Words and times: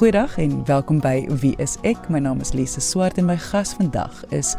Goeiedag 0.00 0.38
en 0.38 0.64
welkom 0.64 0.96
by 1.04 1.26
Wie 1.42 1.52
is 1.60 1.74
ek? 1.84 2.06
My 2.08 2.22
naam 2.24 2.38
is 2.40 2.54
Lise 2.56 2.80
Swart 2.80 3.18
en 3.20 3.26
my 3.28 3.34
gas 3.36 3.74
vandag 3.76 4.22
is 4.32 4.54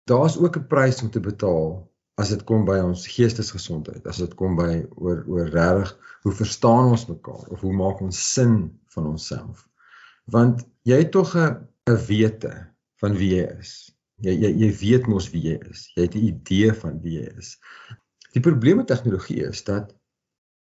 daar's 0.10 0.38
ook 0.38 0.58
'n 0.58 0.68
prys 0.68 1.02
om 1.02 1.10
te 1.10 1.20
betaal 1.20 1.92
as 2.16 2.30
dit 2.30 2.44
kom 2.44 2.66
by 2.66 2.78
ons 2.78 3.08
geestesgesondheid 3.08 4.08
as 4.08 4.18
dit 4.18 4.34
kom 4.36 4.56
by 4.56 4.86
oor 4.96 5.24
oor 5.28 5.48
regtig 5.50 5.98
hoe 6.24 6.34
verstaan 6.34 6.92
ons 6.96 7.08
mekaar 7.08 7.48
of 7.50 7.62
hoe 7.62 7.74
maak 7.74 8.02
ons 8.02 8.34
sin 8.34 8.80
van 8.96 9.08
onsself 9.08 9.68
want 10.26 10.68
jy 10.84 10.98
het 11.04 11.12
tog 11.12 11.36
'n 11.36 11.68
'n 11.90 12.06
wete 12.08 12.54
van 13.04 13.18
wie 13.20 13.34
jy 13.36 13.48
is. 13.60 13.72
Jy 14.24 14.34
jy 14.44 14.52
jy 14.62 14.70
weet 14.80 15.10
mos 15.12 15.28
wie 15.34 15.42
jy 15.50 15.58
is. 15.72 15.90
Jy 15.96 16.06
het 16.06 16.16
'n 16.16 16.28
idee 16.30 16.74
van 16.84 17.02
wie 17.04 17.18
jy 17.20 17.34
is. 17.42 17.58
Die 18.36 18.44
probleem 18.46 18.80
met 18.80 18.88
tegnologie 18.88 19.42
is 19.50 19.64
dat 19.68 19.92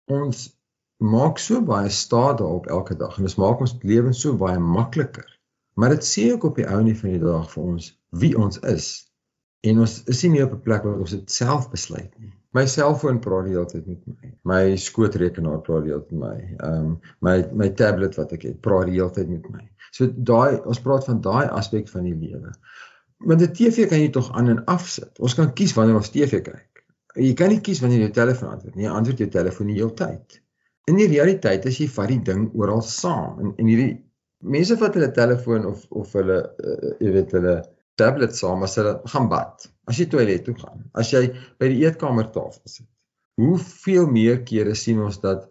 ons 0.09 0.49
maak 0.97 1.37
so 1.37 1.61
baie 1.61 1.89
staat 1.89 2.41
daarop 2.41 2.67
elke 2.67 2.97
dag 2.97 3.17
en 3.17 3.27
dit 3.29 3.37
maak 3.37 3.61
ons 3.61 3.77
lewens 3.81 4.21
so 4.21 4.37
baie 4.37 4.59
makliker. 4.59 5.29
Maar 5.75 5.89
dit 5.89 6.05
sê 6.05 6.31
ook 6.33 6.43
op 6.49 6.55
die 6.55 6.67
ou 6.67 6.81
nie 6.83 6.97
van 6.97 7.09
die 7.09 7.21
dag 7.21 7.45
vir 7.53 7.63
ons 7.63 7.93
wie 8.09 8.33
ons 8.37 8.59
is. 8.59 8.87
En 9.61 9.79
ons 9.83 9.95
is 10.09 10.21
nie 10.23 10.31
meer 10.35 10.47
op 10.47 10.53
'n 10.57 10.61
plek 10.65 10.83
waar 10.83 10.99
ons 10.99 11.11
dit 11.13 11.31
self 11.31 11.69
besluit 11.69 12.13
nie. 12.19 12.31
My 12.57 12.65
selfoon 12.67 13.19
praat 13.23 13.45
die 13.47 13.53
hele 13.53 13.65
tyd 13.65 13.85
met 13.87 14.07
my. 14.07 14.31
My 14.43 14.75
skootrekenaar 14.75 15.61
praat 15.67 15.85
die 15.85 15.93
hele 15.93 16.01
tyd 16.03 16.17
met 16.17 16.29
my. 16.29 16.55
Ehm 16.67 16.79
um, 16.79 16.95
my 17.27 17.35
my 17.61 17.69
tablet 17.81 18.17
wat 18.19 18.33
ek 18.37 18.47
het, 18.47 18.61
praat 18.61 18.89
die 18.89 18.97
hele 18.97 19.11
tyd 19.15 19.29
met 19.29 19.45
my. 19.53 19.63
So 19.91 20.07
daai 20.31 20.59
ons 20.65 20.81
praat 20.81 21.05
van 21.05 21.21
daai 21.21 21.47
aspek 21.47 21.89
van 21.93 22.09
die 22.09 22.15
lewe. 22.15 22.51
Want 23.29 23.41
'n 23.41 23.53
TV 23.53 23.87
kan 23.87 24.01
jy 24.01 24.09
tog 24.09 24.31
aan 24.33 24.49
en 24.49 24.65
afsit. 24.65 25.19
Ons 25.19 25.37
kan 25.37 25.53
kies 25.53 25.73
wanneer 25.77 25.95
ons 25.95 26.09
TV 26.09 26.41
kyk. 26.41 26.83
Jy 27.15 27.33
kan 27.33 27.49
nie 27.49 27.61
kies 27.61 27.81
wanneer 27.81 27.99
jy 27.99 28.05
jou 28.09 28.13
telefoon 28.17 28.49
antwoord 28.49 28.75
nie. 28.75 28.85
Jy 28.85 28.91
antwoord 28.91 29.17
jou 29.17 29.29
telefoon 29.29 29.67
die 29.67 29.79
hele 29.79 29.93
tyd. 29.93 30.41
In 30.89 30.95
die 30.97 31.07
realiteit 31.07 31.65
is 31.65 31.77
jy 31.77 31.87
vat 31.87 32.07
die 32.09 32.21
ding 32.31 32.49
oral 32.55 32.81
saam. 32.81 33.39
En 33.39 33.53
en 33.57 33.67
hierdie 33.67 34.01
mense 34.41 34.77
vat 34.77 34.95
hulle 34.97 35.11
telefoon 35.11 35.65
of 35.69 35.85
of 35.89 36.13
hulle 36.17 36.39
uh, 36.41 36.93
jy 36.99 37.11
weet 37.13 37.31
hulle 37.37 37.61
tablet 38.01 38.35
saam 38.37 38.65
as 38.67 38.75
hulle 38.79 38.97
gaan 39.13 39.29
bad. 39.31 39.67
As 39.89 39.99
jy 40.01 40.07
toilet 40.11 40.45
toe 40.47 40.57
gaan. 40.57 40.85
As 40.97 41.13
jy 41.13 41.23
by 41.61 41.69
die 41.71 41.81
eetkamertafel 41.85 42.73
sit. 42.75 42.87
Hoeveel 43.41 44.09
meer 44.11 44.41
kere 44.47 44.75
sien 44.75 45.01
ons 45.05 45.21
dat 45.23 45.47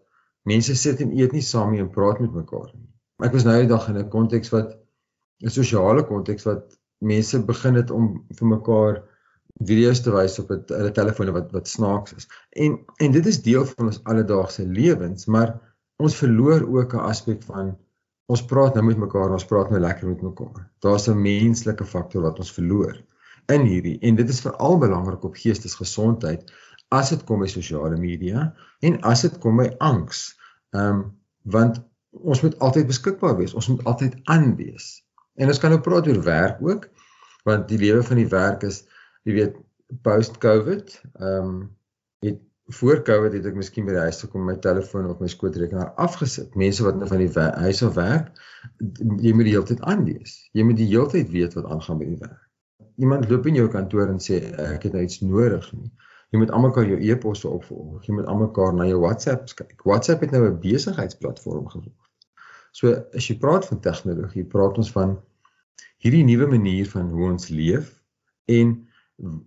mense 0.48 0.76
sit 0.78 1.00
en 1.04 1.14
eet 1.16 1.34
nie 1.36 1.44
saam 1.44 1.72
nie 1.74 1.82
en 1.84 1.92
praat 1.94 2.20
met 2.22 2.34
mekaar 2.42 2.70
nie. 2.72 2.88
Ek 3.26 3.34
was 3.36 3.44
nou 3.44 3.56
die 3.60 3.70
dag 3.70 3.88
in 3.90 3.98
'n 4.00 4.10
konteks 4.12 4.52
wat 4.54 4.76
'n 5.44 5.52
sosiale 5.56 6.04
konteks 6.08 6.46
wat 6.48 6.76
mense 7.00 7.40
begin 7.52 7.74
het 7.80 7.90
om 7.90 8.24
vir 8.38 8.48
mekaar 8.48 9.02
video's 9.68 10.00
te 10.04 10.12
wys 10.14 10.38
op 10.40 10.52
het, 10.54 10.72
hulle 10.72 10.92
telefone 10.96 11.32
wat 11.36 11.52
wat 11.52 11.68
snaaks 11.68 12.16
is. 12.16 12.28
En 12.50 12.78
en 12.98 13.12
dit 13.12 13.26
is 13.26 13.42
deel 13.42 13.66
van 13.66 13.92
ons 13.92 14.00
alledaagse 14.04 14.66
lewens, 14.66 15.26
maar 15.26 15.54
ons 16.00 16.16
verloor 16.16 16.64
ook 16.78 16.94
'n 16.94 17.06
aspek 17.12 17.42
van 17.42 17.76
ons 18.30 18.42
praat 18.46 18.76
nou 18.78 18.84
met 18.86 18.98
mekaar, 19.00 19.32
ons 19.34 19.46
praat 19.48 19.70
nou 19.72 19.80
lekker 19.82 20.08
met 20.08 20.22
mekaar. 20.22 20.66
Daar's 20.84 21.08
'n 21.08 21.22
menslike 21.22 21.84
faktor 21.84 22.22
wat 22.22 22.38
ons 22.38 22.52
verloor 22.52 22.96
in 23.48 23.66
hierdie 23.66 23.98
en 24.06 24.14
dit 24.14 24.28
is 24.28 24.40
veral 24.40 24.78
belangrik 24.78 25.24
op 25.24 25.34
geestesgesondheid 25.34 26.52
as 26.88 27.10
dit 27.10 27.24
kom 27.24 27.40
by 27.40 27.48
sosiale 27.50 27.96
media 27.96 28.54
en 28.82 29.00
as 29.00 29.22
dit 29.26 29.38
kom 29.38 29.56
by 29.56 29.68
angs. 29.78 30.36
Ehm 30.74 30.86
um, 30.86 31.18
want 31.42 31.80
ons 32.10 32.42
moet 32.42 32.58
altyd 32.58 32.86
beskikbaar 32.86 33.36
wees. 33.36 33.54
Ons 33.54 33.68
moet 33.68 33.84
altyd 33.84 34.16
aan 34.24 34.56
wees. 34.56 35.04
En 35.34 35.48
ons 35.48 35.58
kan 35.58 35.70
nou 35.70 35.80
praat 35.80 36.06
oor 36.06 36.22
werk 36.22 36.58
ook 36.60 36.88
want 37.48 37.68
die 37.68 37.78
lewe 37.78 38.02
van 38.02 38.16
die 38.16 38.28
werk 38.28 38.62
is 38.62 38.84
jy 39.24 39.32
weet 39.38 39.56
post 40.02 40.38
covid. 40.38 41.02
Ehm 41.18 41.50
um, 41.50 41.76
het 42.20 42.40
voor 42.76 43.02
covid 43.02 43.32
het 43.32 43.46
ek 43.50 43.56
miskien 43.58 43.86
by 43.86 43.94
die 43.96 44.04
huis 44.04 44.20
gekom 44.22 44.44
my 44.46 44.56
telefoon 44.64 45.08
of 45.10 45.20
my 45.22 45.28
skootrekenaar 45.30 45.92
afgesit. 46.02 46.54
Mense 46.58 46.84
wat 46.86 46.98
nou 46.98 47.08
van 47.10 47.22
die 47.22 47.30
huis 47.64 47.82
af 47.86 47.96
werk, 47.96 48.30
jy 49.22 49.32
moet 49.34 49.48
die 49.48 49.54
hele 49.54 49.66
tyd 49.68 49.80
aan 49.88 50.04
wees. 50.06 50.36
Jy 50.56 50.66
moet 50.68 50.78
die 50.78 50.88
hele 50.90 51.08
tyd 51.10 51.32
weet 51.32 51.56
wat 51.58 51.66
aangaan 51.72 52.00
by 52.02 52.10
die 52.12 52.20
werk. 52.20 52.44
Iemand 53.00 53.30
loop 53.30 53.48
in 53.48 53.56
jou 53.56 53.66
kantoor 53.72 54.12
en 54.12 54.20
sê 54.22 54.42
ek 54.66 54.86
het 54.88 54.96
nou 54.96 55.02
iets 55.06 55.22
nodig 55.24 55.66
nie. 55.72 55.90
Jy 56.30 56.42
moet 56.42 56.52
almekaar 56.54 56.86
jou 56.86 56.98
e-posse 57.00 57.48
opvolg. 57.48 58.04
Jy 58.06 58.14
moet 58.20 58.28
almekaar 58.30 58.76
na 58.76 58.86
jou 58.86 59.00
WhatsApps 59.02 59.56
kyk. 59.58 59.74
WhatsApp 59.88 60.22
het 60.22 60.30
nou 60.36 60.44
'n 60.46 60.60
besigheidsplatform 60.62 61.66
geword. 61.72 61.96
So 62.72 62.94
as 63.14 63.26
jy 63.26 63.38
praat 63.38 63.66
van 63.66 63.80
tegnologie, 63.80 64.44
praat 64.44 64.78
ons 64.78 64.92
van 64.92 65.18
hierdie 65.98 66.24
nuwe 66.24 66.46
manier 66.46 66.86
van 66.86 67.10
hoe 67.10 67.30
ons 67.30 67.48
leef 67.48 67.90
en 68.46 68.86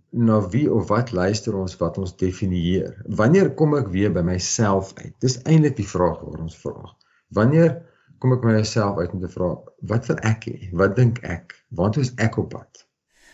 na 0.10 0.40
wie 0.54 0.68
of 0.74 0.88
wat 0.92 1.12
luister 1.12 1.56
ons 1.58 1.76
wat 1.82 1.98
ons 1.98 2.16
definieer. 2.18 2.94
Wanneer 3.22 3.54
kom 3.58 3.76
ek 3.80 3.90
weer 3.96 4.14
by 4.14 4.22
myself 4.26 4.94
uit? 5.02 5.16
Dis 5.24 5.40
eintlik 5.44 5.80
die 5.80 5.90
vraag 5.90 6.22
wat 6.22 6.40
ons 6.46 6.58
vra. 6.62 6.94
Wanneer 7.34 7.80
kom 8.22 8.38
ek 8.38 8.46
by 8.46 8.58
myself 8.60 9.02
uit 9.02 9.14
om 9.14 9.22
te 9.24 9.34
vra 9.34 9.54
wat 9.94 10.10
wil 10.12 10.24
ek 10.30 10.50
hê? 10.50 10.58
Wat 10.78 10.98
dink 11.00 11.24
ek? 11.26 11.58
Waar 11.74 11.98
is 12.00 12.14
ek 12.22 12.38
op 12.42 12.54
pad? 12.54 12.86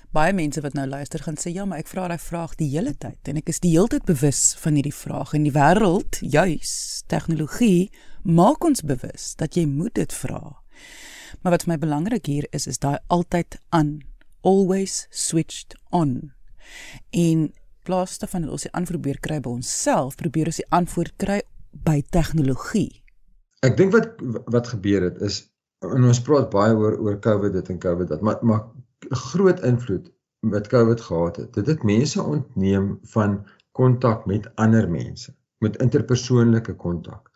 baie 0.09 0.33
mense 0.33 0.61
wat 0.65 0.73
nou 0.73 0.87
luister 0.89 1.21
gaan 1.21 1.37
sê 1.37 1.51
ja, 1.53 1.67
maar 1.69 1.83
ek 1.83 1.89
vra 1.91 2.07
daai 2.09 2.21
vraag 2.21 2.55
die 2.57 2.69
hele 2.71 2.95
tyd 2.97 3.29
en 3.29 3.37
ek 3.41 3.51
is 3.53 3.61
die 3.61 3.75
hele 3.75 3.91
tyd 3.93 4.07
bewus 4.09 4.55
van 4.57 4.79
hierdie 4.79 4.95
vraag 4.95 5.35
en 5.37 5.45
die 5.45 5.53
wêreld, 5.53 6.17
juis 6.25 6.71
tegnologie 7.13 7.91
maak 8.25 8.65
ons 8.65 8.81
bewus 8.81 9.35
dat 9.37 9.57
jy 9.57 9.67
moet 9.69 9.93
dit 9.99 10.15
vra. 10.23 10.57
Maar 11.43 11.53
wat 11.53 11.65
vir 11.65 11.73
my 11.75 11.77
belangrik 11.83 12.25
hier 12.25 12.47
is 12.55 12.65
is 12.67 12.81
daai 12.81 12.97
altyd 13.13 13.59
aan, 13.75 13.99
always 14.41 15.07
switched 15.09 15.75
on. 15.89 16.33
En 17.09 17.53
plaas 17.83 18.17
daarvan 18.19 18.41
dat 18.41 18.51
ons 18.51 18.67
die 18.67 18.71
antwoord 18.71 19.01
probeer 19.01 19.19
kry 19.19 19.39
by 19.39 19.49
onsself, 19.49 20.15
probeer 20.15 20.51
ons 20.51 20.61
die 20.61 20.69
antwoord 20.75 21.15
kry 21.21 21.41
by 21.71 22.01
tegnologie. 22.09 23.03
Ek 23.65 23.77
dink 23.77 23.93
wat 23.95 24.21
wat 24.53 24.71
gebeur 24.73 25.03
het 25.09 25.21
is 25.25 25.41
en 25.85 26.05
ons 26.07 26.21
praat 26.23 26.49
baie 26.51 26.75
oor 26.75 26.97
oor 26.99 27.19
COVID 27.23 27.53
dit 27.55 27.69
en 27.73 27.79
COVID 27.79 28.11
dat 28.11 28.21
maar 28.21 28.39
maar 28.41 28.65
groot 29.31 29.63
invloed 29.63 30.09
wat 30.39 30.67
COVID 30.71 31.01
gehad 31.01 31.35
het. 31.35 31.53
Dit 31.53 31.67
het 31.67 31.83
mense 31.83 32.23
ontneem 32.23 32.99
van 33.03 33.45
kontak 33.71 34.25
met 34.25 34.47
ander 34.55 34.89
mense, 34.89 35.35
met 35.57 35.77
interpersoonlike 35.77 36.75
kontak. 36.75 37.31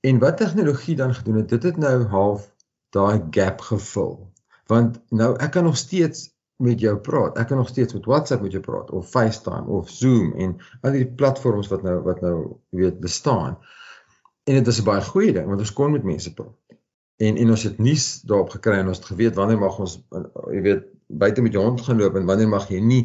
En 0.00 0.18
wat 0.18 0.36
tegnologie 0.36 0.96
dan 0.96 1.14
gedoen 1.14 1.36
het, 1.36 1.48
dit 1.48 1.62
het 1.62 1.76
nou 1.76 2.04
half 2.04 2.54
daai 2.90 3.22
gap 3.30 3.60
gevul. 3.60 4.32
Want 4.66 5.00
nou 5.08 5.36
ek 5.36 5.50
kan 5.50 5.64
nog 5.64 5.76
steeds 5.76 6.30
met 6.56 6.80
jou 6.80 6.96
praat. 6.96 7.38
Ek 7.38 7.48
kan 7.50 7.56
nog 7.60 7.68
steeds 7.68 7.92
met 7.92 8.04
WhatsApp 8.04 8.42
met 8.42 8.52
jou 8.52 8.62
praat 8.62 8.90
of 8.90 9.10
FaceTime 9.10 9.66
of 9.66 9.90
Zoom 9.90 10.32
en 10.32 10.56
al 10.80 10.96
die 10.96 11.06
platforms 11.06 11.68
wat 11.68 11.82
nou 11.82 12.00
wat 12.02 12.20
nou 12.20 12.36
weet 12.68 13.00
bestaan. 13.00 13.58
En 14.44 14.54
dit 14.54 14.66
is 14.66 14.80
'n 14.80 14.84
baie 14.84 15.02
goeie 15.02 15.32
ding 15.32 15.46
want 15.46 15.60
ons 15.60 15.72
kon 15.72 15.92
met 15.92 16.04
mense 16.04 16.34
praat 16.34 16.54
en 17.16 17.36
en 17.36 17.50
ons 17.50 17.62
het 17.62 17.78
nuus 17.78 18.06
daarop 18.26 18.50
gekry 18.50 18.78
en 18.78 18.88
ons 18.90 18.98
het 18.98 19.06
geweet 19.06 19.36
wanneer 19.38 19.58
mag 19.58 19.78
ons 19.78 20.00
jy 20.50 20.62
weet 20.64 20.86
buite 21.06 21.42
met 21.44 21.54
jou 21.54 21.62
hond 21.62 21.82
gaan 21.86 22.00
loop 22.00 22.16
en 22.18 22.26
wanneer 22.26 22.48
mag 22.50 22.66
jy 22.72 22.80
nie 22.82 23.02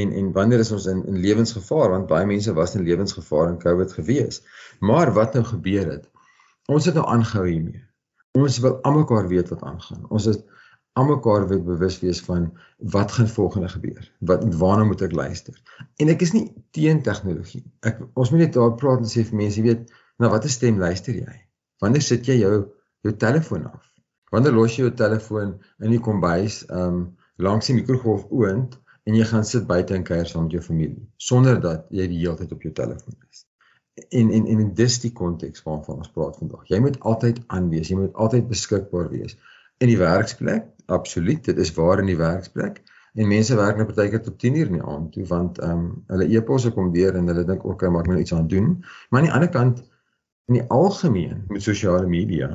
en 0.00 0.14
en 0.16 0.30
wanneer 0.32 0.62
is 0.64 0.72
ons 0.72 0.86
in 0.88 1.02
in 1.10 1.18
lewensgevaar 1.20 1.92
want 1.92 2.08
baie 2.08 2.28
mense 2.28 2.54
was 2.56 2.74
in 2.78 2.86
lewensgevaar 2.86 3.50
in 3.50 3.58
Covid 3.60 3.92
gewees. 3.92 4.40
Maar 4.80 5.12
wat 5.12 5.36
nou 5.36 5.44
gebeur 5.44 5.90
het? 5.90 6.08
Ons 6.72 6.86
het 6.88 6.96
nou 6.96 7.04
aangehou 7.06 7.46
hiermee. 7.48 7.84
Ons 8.38 8.60
wil 8.64 8.78
almekaar 8.86 9.28
weet 9.28 9.48
wat 9.52 9.62
aangaan. 9.66 10.06
Ons 10.08 10.30
is 10.30 10.40
almekaar 10.98 11.46
weet 11.48 11.64
bewus 11.64 12.00
wees 12.00 12.20
van 12.26 12.50
wat 12.94 13.12
gaan 13.12 13.28
volgende 13.28 13.68
gebeur. 13.68 14.12
Wat 14.18 14.44
waarna 14.54 14.84
moet 14.84 15.02
ek 15.06 15.12
luister? 15.12 15.54
En 15.96 16.08
ek 16.08 16.24
is 16.26 16.32
nie 16.32 16.46
teen 16.76 17.02
tegnologie. 17.06 17.62
Ek 17.86 18.02
ons 18.14 18.30
moet 18.30 18.46
net 18.46 18.58
daar 18.58 18.74
praat 18.74 19.04
en 19.04 19.10
sê 19.10 19.24
vir 19.28 19.38
mense, 19.42 19.60
jy 19.60 19.66
weet, 19.68 19.92
na 20.18 20.30
watter 20.32 20.50
stem 20.50 20.78
luister 20.82 21.14
jy? 21.14 21.36
Wanneer 21.80 22.04
sit 22.04 22.26
jy 22.28 22.40
jou 22.42 22.54
jou 23.06 23.14
telefoon 23.16 23.68
af? 23.70 23.86
Wanneer 24.34 24.54
los 24.54 24.76
jy 24.76 24.88
jou 24.88 24.94
telefoon 24.96 25.56
in 25.80 25.94
die 25.94 26.02
kombuis, 26.02 26.64
ehm 26.68 26.86
um, 26.86 27.02
langs 27.40 27.70
die 27.70 27.74
mikrogolf 27.78 28.26
oond 28.28 28.74
en 29.08 29.14
jy 29.16 29.24
gaan 29.30 29.46
sit 29.48 29.64
buite 29.68 29.94
en 29.96 30.04
kuier 30.04 30.26
saam 30.28 30.44
met 30.44 30.56
jou 30.58 30.60
familie 30.64 31.06
sonder 31.16 31.60
dat 31.60 31.86
jy 31.88 32.04
die 32.10 32.18
hele 32.20 32.36
tyd 32.36 32.52
op 32.52 32.66
jou 32.66 32.72
telefoon 32.76 33.16
is. 33.30 33.46
En 34.20 34.28
en 34.36 34.46
en 34.52 34.74
dis 34.76 34.98
die 35.00 35.12
konteks 35.16 35.64
waarvan 35.64 36.02
ons 36.04 36.12
praat 36.12 36.36
vandag. 36.40 36.66
Jy 36.68 36.82
moet 36.84 36.98
altyd 37.12 37.40
aanwees, 37.46 37.88
jy 37.88 37.96
moet 38.02 38.20
altyd 38.24 38.48
beskikbaar 38.50 39.08
wees 39.14 39.38
in 39.80 39.88
die 39.88 39.98
werksplek. 40.00 40.68
Absoluut, 40.90 41.44
dit 41.44 41.58
is 41.62 41.70
waar 41.76 42.02
in 42.02 42.08
die 42.10 42.18
werksplek. 42.18 42.80
En 43.14 43.30
mense 43.30 43.56
werk 43.58 43.78
nou 43.78 43.86
partykeer 43.86 44.22
tot 44.22 44.38
10 44.38 44.56
uur 44.58 44.68
in 44.70 44.76
die 44.78 44.86
aand 44.86 45.12
toe 45.14 45.24
want 45.30 45.58
ehm 45.58 45.78
um, 45.78 45.86
hulle 46.10 46.26
e-posse 46.30 46.70
kom 46.74 46.90
weer 46.94 47.16
en 47.18 47.30
hulle 47.30 47.44
dink 47.46 47.64
okay, 47.66 47.90
maar 47.90 48.04
ek 48.04 48.10
moet 48.10 48.18
nou 48.18 48.24
iets 48.24 48.34
aan 48.34 48.50
doen. 48.50 48.68
Maar 49.10 49.20
aan 49.20 49.28
die 49.28 49.34
ander 49.38 49.52
kant 49.54 49.80
in 50.50 50.58
die 50.58 50.66
algemeen 50.76 51.44
met 51.48 51.62
sosiale 51.62 52.06
media, 52.10 52.50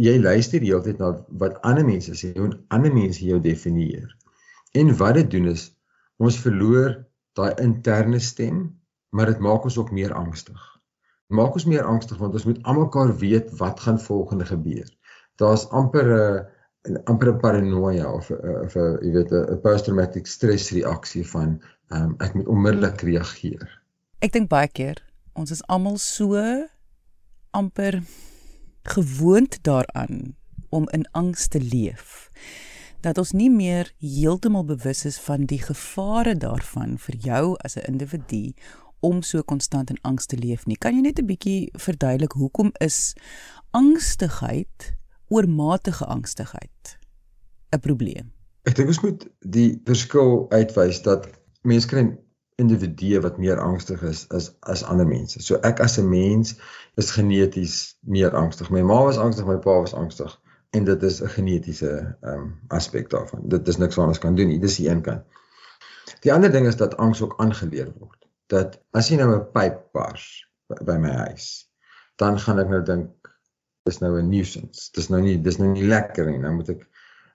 jy 0.00 0.14
luister 0.20 0.60
die 0.60 0.72
hele 0.72 0.84
tyd 0.84 1.00
na 1.00 1.10
wat 1.42 1.60
ander 1.68 1.86
mense 1.88 2.16
sê 2.20 2.32
en 2.34 2.56
ander 2.76 2.92
mense 2.92 3.24
jou 3.24 3.40
definieer. 3.40 4.08
En 4.72 4.92
wat 5.00 5.20
dit 5.20 5.30
doen 5.36 5.52
is 5.52 5.68
ons 6.16 6.40
verloor 6.40 6.96
daai 7.38 7.52
interne 7.62 8.20
stem, 8.20 8.64
maar 9.10 9.32
dit 9.32 9.40
maak 9.44 9.64
ons 9.68 9.78
ook 9.78 9.92
meer 9.92 10.12
angstig. 10.16 10.60
Dit 11.28 11.38
maak 11.38 11.56
ons 11.60 11.68
meer 11.70 11.84
angstig 11.88 12.20
want 12.20 12.36
ons 12.40 12.48
moet 12.48 12.60
almekaar 12.72 13.16
weet 13.20 13.52
wat 13.60 13.80
gaan 13.84 14.00
volgende 14.00 14.48
gebeur. 14.48 14.88
Daar's 15.40 15.68
amper 15.68 16.12
'n 16.16 16.53
amper 17.04 17.32
'n 17.32 17.40
paranoia 17.40 18.12
of 18.12 18.30
of 18.30 18.76
'n 18.76 18.98
jy 19.02 19.12
weet 19.12 19.32
'n 19.32 19.60
post-traumatic 19.60 20.26
stress 20.26 20.70
reaksie 20.70 21.26
van 21.26 21.60
um, 21.88 22.14
ek 22.18 22.34
moet 22.34 22.46
onmiddellik 22.46 23.00
reageer. 23.00 23.82
Ek 24.18 24.32
dink 24.32 24.48
baie 24.48 24.68
keer 24.68 25.02
ons 25.34 25.50
is 25.50 25.64
almal 25.66 25.98
so 25.98 26.38
amper 27.50 28.02
gewoond 28.82 29.58
daaraan 29.62 30.36
om 30.68 30.88
in 30.90 31.06
angs 31.12 31.48
te 31.48 31.60
leef 31.60 32.30
dat 33.04 33.18
ons 33.18 33.34
nie 33.36 33.50
meer 33.50 33.90
heeltemal 34.00 34.64
bewus 34.64 35.04
is 35.04 35.18
van 35.20 35.44
die 35.44 35.60
gevare 35.60 36.36
daarvan 36.40 36.96
vir 36.98 37.16
jou 37.16 37.56
as 37.60 37.76
'n 37.76 37.84
individu 37.92 38.54
om 39.00 39.22
so 39.22 39.42
konstant 39.42 39.90
in 39.90 40.00
angs 40.02 40.26
te 40.26 40.36
leef 40.36 40.66
nie. 40.66 40.76
Kan 40.76 40.94
jy 40.94 41.00
net 41.00 41.18
'n 41.18 41.26
bietjie 41.26 41.68
verduidelik 41.76 42.32
hoekom 42.32 42.72
is 42.80 43.14
angstigheid, 43.70 44.94
oormatige 45.28 46.04
angstigheid 46.04 46.98
'n 47.70 47.80
probleem? 47.80 48.32
Ek 48.62 48.74
dink 48.74 48.88
ons 48.88 49.00
moet 49.00 49.26
die 49.40 49.80
verskil 49.84 50.46
uitwys 50.50 51.02
dat 51.02 51.28
mense 51.62 51.88
kry 51.88 52.04
individue 52.56 53.20
wat 53.20 53.38
meer 53.38 53.58
angstig 53.58 54.02
is 54.02 54.24
as 54.30 54.52
as 54.60 54.84
ander 54.84 55.06
mense. 55.06 55.42
So 55.42 55.58
ek 55.62 55.80
as 55.80 55.98
'n 55.98 56.08
mens 56.08 56.54
is 56.94 57.10
geneties 57.10 57.96
meer 58.00 58.34
angstig. 58.34 58.70
My 58.70 58.82
ma 58.82 59.02
was 59.04 59.18
angstig, 59.18 59.46
my 59.46 59.58
pa 59.58 59.80
was 59.80 59.94
angstig 59.94 60.40
en 60.70 60.84
dit 60.84 61.02
is 61.02 61.22
'n 61.22 61.28
genetiese 61.28 62.16
ehm 62.20 62.32
um, 62.32 62.60
aspek 62.68 63.10
daarvan. 63.10 63.48
Dit 63.48 63.68
is 63.68 63.76
niks 63.76 63.94
wat 63.94 64.06
ons 64.06 64.18
kan 64.18 64.34
doen 64.34 64.48
nie. 64.48 64.60
Dis 64.60 64.76
die 64.76 64.88
een 64.88 65.02
kant. 65.02 65.24
Die 66.20 66.32
ander 66.32 66.52
ding 66.52 66.66
is 66.66 66.76
dat 66.76 66.96
angs 66.96 67.22
ook 67.22 67.34
aangeleer 67.36 67.92
word. 67.98 68.26
Dat 68.46 68.80
as 68.90 69.08
jy 69.08 69.16
nou 69.16 69.34
'n 69.34 69.50
pyp 69.52 69.92
bars 69.92 70.48
by, 70.68 70.84
by 70.84 70.96
my 70.96 71.12
huis, 71.28 71.70
dan 72.16 72.38
gaan 72.38 72.58
ek 72.58 72.68
nou 72.68 72.82
dink 72.82 73.33
dis 73.88 73.98
nou 74.00 74.18
'n 74.18 74.28
nuisance. 74.28 74.90
Dis 74.92 75.08
nou 75.12 75.20
nie 75.22 75.40
dis 75.40 75.58
nou 75.60 75.70
nie 75.72 75.86
lekker 75.86 76.30
nie. 76.30 76.38
Nou 76.38 76.54
moet 76.58 76.68
ek 76.74 76.86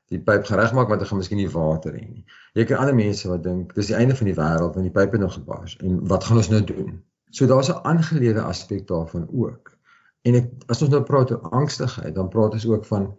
die 0.10 0.20
pyp 0.20 0.48
geregmaak 0.50 0.90
want 0.90 1.02
ek 1.02 1.12
gaan 1.12 1.22
miskien 1.22 1.38
nie 1.38 1.52
water 1.54 1.94
hê 1.94 2.06
nie. 2.06 2.26
Jy 2.58 2.66
kry 2.70 2.78
ander 2.82 2.96
mense 2.98 3.30
wat 3.30 3.44
dink 3.46 3.76
dis 3.78 3.92
die 3.92 3.98
einde 3.98 4.16
van 4.18 4.30
die 4.32 4.38
wêreld 4.40 4.78
want 4.78 4.88
die 4.88 4.96
pyp 4.96 5.14
het 5.14 5.22
nog 5.22 5.36
gebars 5.38 5.78
en 5.86 6.00
wat 6.14 6.24
gaan 6.24 6.42
ons 6.42 6.50
nou 6.50 6.64
doen? 6.72 7.04
So 7.30 7.46
daar's 7.46 7.70
'n 7.70 7.84
aangeleerde 7.92 8.42
aspek 8.42 8.88
daarvan 8.88 9.28
ook. 9.30 9.78
En 10.26 10.36
ek 10.36 10.50
as 10.68 10.82
ons 10.82 10.92
nou 10.92 11.04
praat 11.04 11.32
oor 11.32 11.54
angstigheid, 11.62 12.16
dan 12.16 12.30
praat 12.30 12.58
ons 12.58 12.66
ook 12.66 12.86
van 12.86 13.16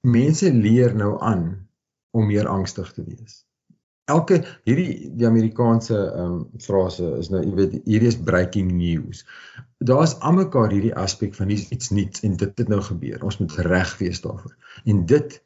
mense 0.00 0.52
leer 0.52 0.94
nou 0.94 1.20
aan 1.20 1.68
om 2.10 2.26
meer 2.26 2.46
angstig 2.46 2.92
te 2.92 3.04
wees. 3.04 3.44
Elke 4.08 4.38
hierdie 4.64 5.10
die 5.20 5.26
Amerikaanse 5.28 5.96
ehm 5.98 6.38
um, 6.38 6.38
frase 6.64 7.10
is 7.18 7.28
nou 7.32 7.42
jy 7.44 7.54
weet 7.58 7.74
hierdie 7.84 8.08
is 8.08 8.16
breaking 8.30 8.70
news. 8.78 9.24
Daar's 9.90 10.16
almekaar 10.24 10.72
hierdie 10.72 10.94
aspek 10.96 11.36
van 11.36 11.52
iets 11.52 11.90
nuuts 11.90 12.24
en 12.24 12.38
dit 12.40 12.62
het 12.62 12.72
nou 12.72 12.80
gebeur. 12.86 13.20
Ons 13.28 13.38
moet 13.42 13.58
reg 13.68 13.92
wees 14.00 14.22
daarvoor. 14.24 14.56
En 14.84 15.04
dit 15.12 15.38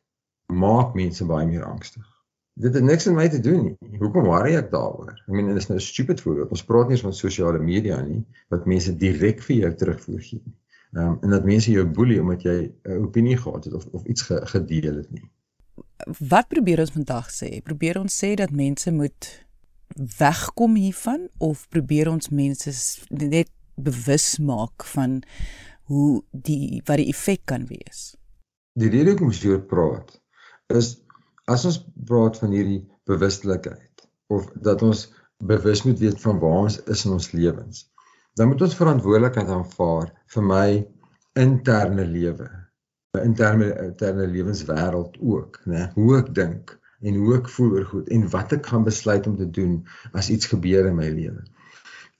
maak 0.52 0.94
mense 0.94 1.26
baie 1.26 1.48
meer 1.48 1.66
angstig. 1.66 2.06
Dit 2.54 2.74
het 2.74 2.84
niks 2.84 3.06
met 3.08 3.14
my 3.16 3.28
te 3.32 3.40
doen 3.40 3.62
nie. 3.64 3.98
Hoekom 3.98 4.26
worry 4.28 4.54
ek 4.60 4.70
daaroor? 4.70 5.14
Ek 5.16 5.34
meen 5.34 5.50
dit 5.50 5.60
is 5.60 5.68
nou 5.70 5.78
'n 5.78 5.86
stupid 5.88 6.20
voorbeeld. 6.20 6.50
Ons 6.50 6.64
praat 6.68 6.88
nie 6.88 6.96
eens 6.96 7.06
van 7.08 7.14
sosiale 7.16 7.58
media 7.58 8.00
nie 8.00 8.24
wat 8.52 8.66
mense 8.66 8.96
direk 8.96 9.40
vir 9.42 9.56
jou 9.56 9.74
terugvoer 9.74 10.20
gee 10.20 10.42
nie. 10.44 10.56
Ehm 10.92 11.06
um, 11.06 11.18
en 11.22 11.30
dat 11.30 11.44
mense 11.44 11.72
jou 11.72 11.86
boelie 11.86 12.20
omdat 12.20 12.42
jy 12.42 12.58
'n 12.84 13.04
opinie 13.08 13.36
gehad 13.36 13.64
het 13.64 13.74
of 13.74 13.86
of 13.92 14.04
iets 14.04 14.22
ge, 14.22 14.40
gedeel 14.46 14.94
het 14.94 15.10
nie. 15.10 15.30
Wat 16.18 16.48
probeer 16.48 16.82
ons 16.82 16.94
vandag 16.94 17.30
sê? 17.30 17.60
Probeer 17.64 18.00
ons 18.00 18.14
sê 18.22 18.34
dat 18.38 18.50
mense 18.50 18.90
moet 18.92 19.28
wegkom 20.18 20.76
hiervan 20.80 21.28
of 21.38 21.66
probeer 21.68 22.10
ons 22.10 22.30
mense 22.32 22.72
net 23.10 23.50
bewus 23.76 24.38
maak 24.38 24.84
van 24.94 25.20
hoe 25.90 26.22
die 26.32 26.82
wat 26.86 27.00
die 27.00 27.10
effek 27.12 27.44
kan 27.52 27.66
wees? 27.68 28.12
Die 28.78 28.88
rede 28.88 29.12
hoekom 29.12 29.32
ons 29.32 29.42
hier 29.44 29.60
praat 29.60 30.14
is 30.72 30.94
as 31.50 31.66
ons 31.68 31.82
praat 32.08 32.38
van 32.40 32.54
hierdie 32.54 32.82
bewustelikheid 33.10 34.06
of 34.32 34.48
dat 34.64 34.82
ons 34.86 35.08
bewus 35.44 35.82
moet 35.84 35.98
weet 36.00 36.20
van 36.22 36.38
waar 36.40 36.64
ons 36.66 36.78
is 36.94 37.04
in 37.06 37.16
ons 37.18 37.32
lewens 37.36 37.86
dan 38.38 38.48
moet 38.48 38.62
ons 38.64 38.76
verantwoordelikheid 38.78 39.50
aanvaar 39.52 40.12
vir 40.34 40.46
my 40.48 40.66
interne 41.38 42.04
lewe 42.08 42.48
interne 43.20 43.70
interne 43.86 44.26
lewenswêreld 44.26 45.18
ook 45.20 45.60
nê 45.72 45.88
hoe 45.94 46.18
ek 46.18 46.30
dink 46.34 46.76
en 47.02 47.18
hoe 47.22 47.34
ek 47.38 47.50
voel 47.56 47.74
oor 47.78 47.88
goed 47.94 48.12
en 48.16 48.28
wat 48.36 48.54
ek 48.56 48.70
gaan 48.72 48.86
besluit 48.88 49.26
om 49.26 49.36
te 49.36 49.50
doen 49.58 49.74
as 50.12 50.30
iets 50.30 50.48
gebeur 50.54 50.88
in 50.88 50.96
my 51.00 51.10
lewe 51.12 51.42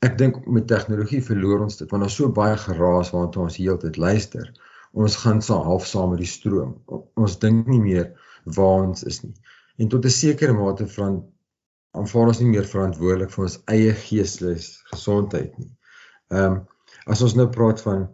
ek 0.09 0.19
dink 0.19 0.43
met 0.47 0.69
tegnologie 0.69 1.23
verloor 1.31 1.65
ons 1.69 1.81
dit 1.81 1.91
want 1.91 2.05
daar's 2.05 2.19
so 2.21 2.33
baie 2.41 2.59
geraas 2.67 3.15
waarna 3.15 3.47
ons 3.47 3.61
heeltyd 3.63 3.97
luister 3.97 4.53
ons 4.93 5.17
gaan 5.23 5.41
so 5.41 5.63
half 5.71 5.89
saam 5.89 6.13
met 6.13 6.21
die 6.21 6.33
stroom 6.35 6.77
ons 7.17 7.39
dink 7.41 7.73
nie 7.73 7.81
meer 7.81 8.13
waar 8.45 8.89
ons 8.89 9.03
is 9.03 9.23
nie. 9.23 9.35
En 9.77 9.89
tot 9.89 10.05
'n 10.05 10.11
sekere 10.11 10.53
mate 10.53 10.87
van 10.87 11.25
aanvaar 11.91 12.27
ons 12.27 12.41
nie 12.41 12.49
meer 12.49 12.65
verantwoordelik 12.65 13.31
vir 13.31 13.45
ons 13.45 13.61
eie 13.67 13.93
geestelike 13.93 14.67
gesondheid 14.93 15.59
nie. 15.59 15.71
Ehm 16.31 16.53
um, 16.53 16.61
as 17.07 17.23
ons 17.23 17.35
nou 17.35 17.49
praat 17.49 17.81
van 17.83 18.09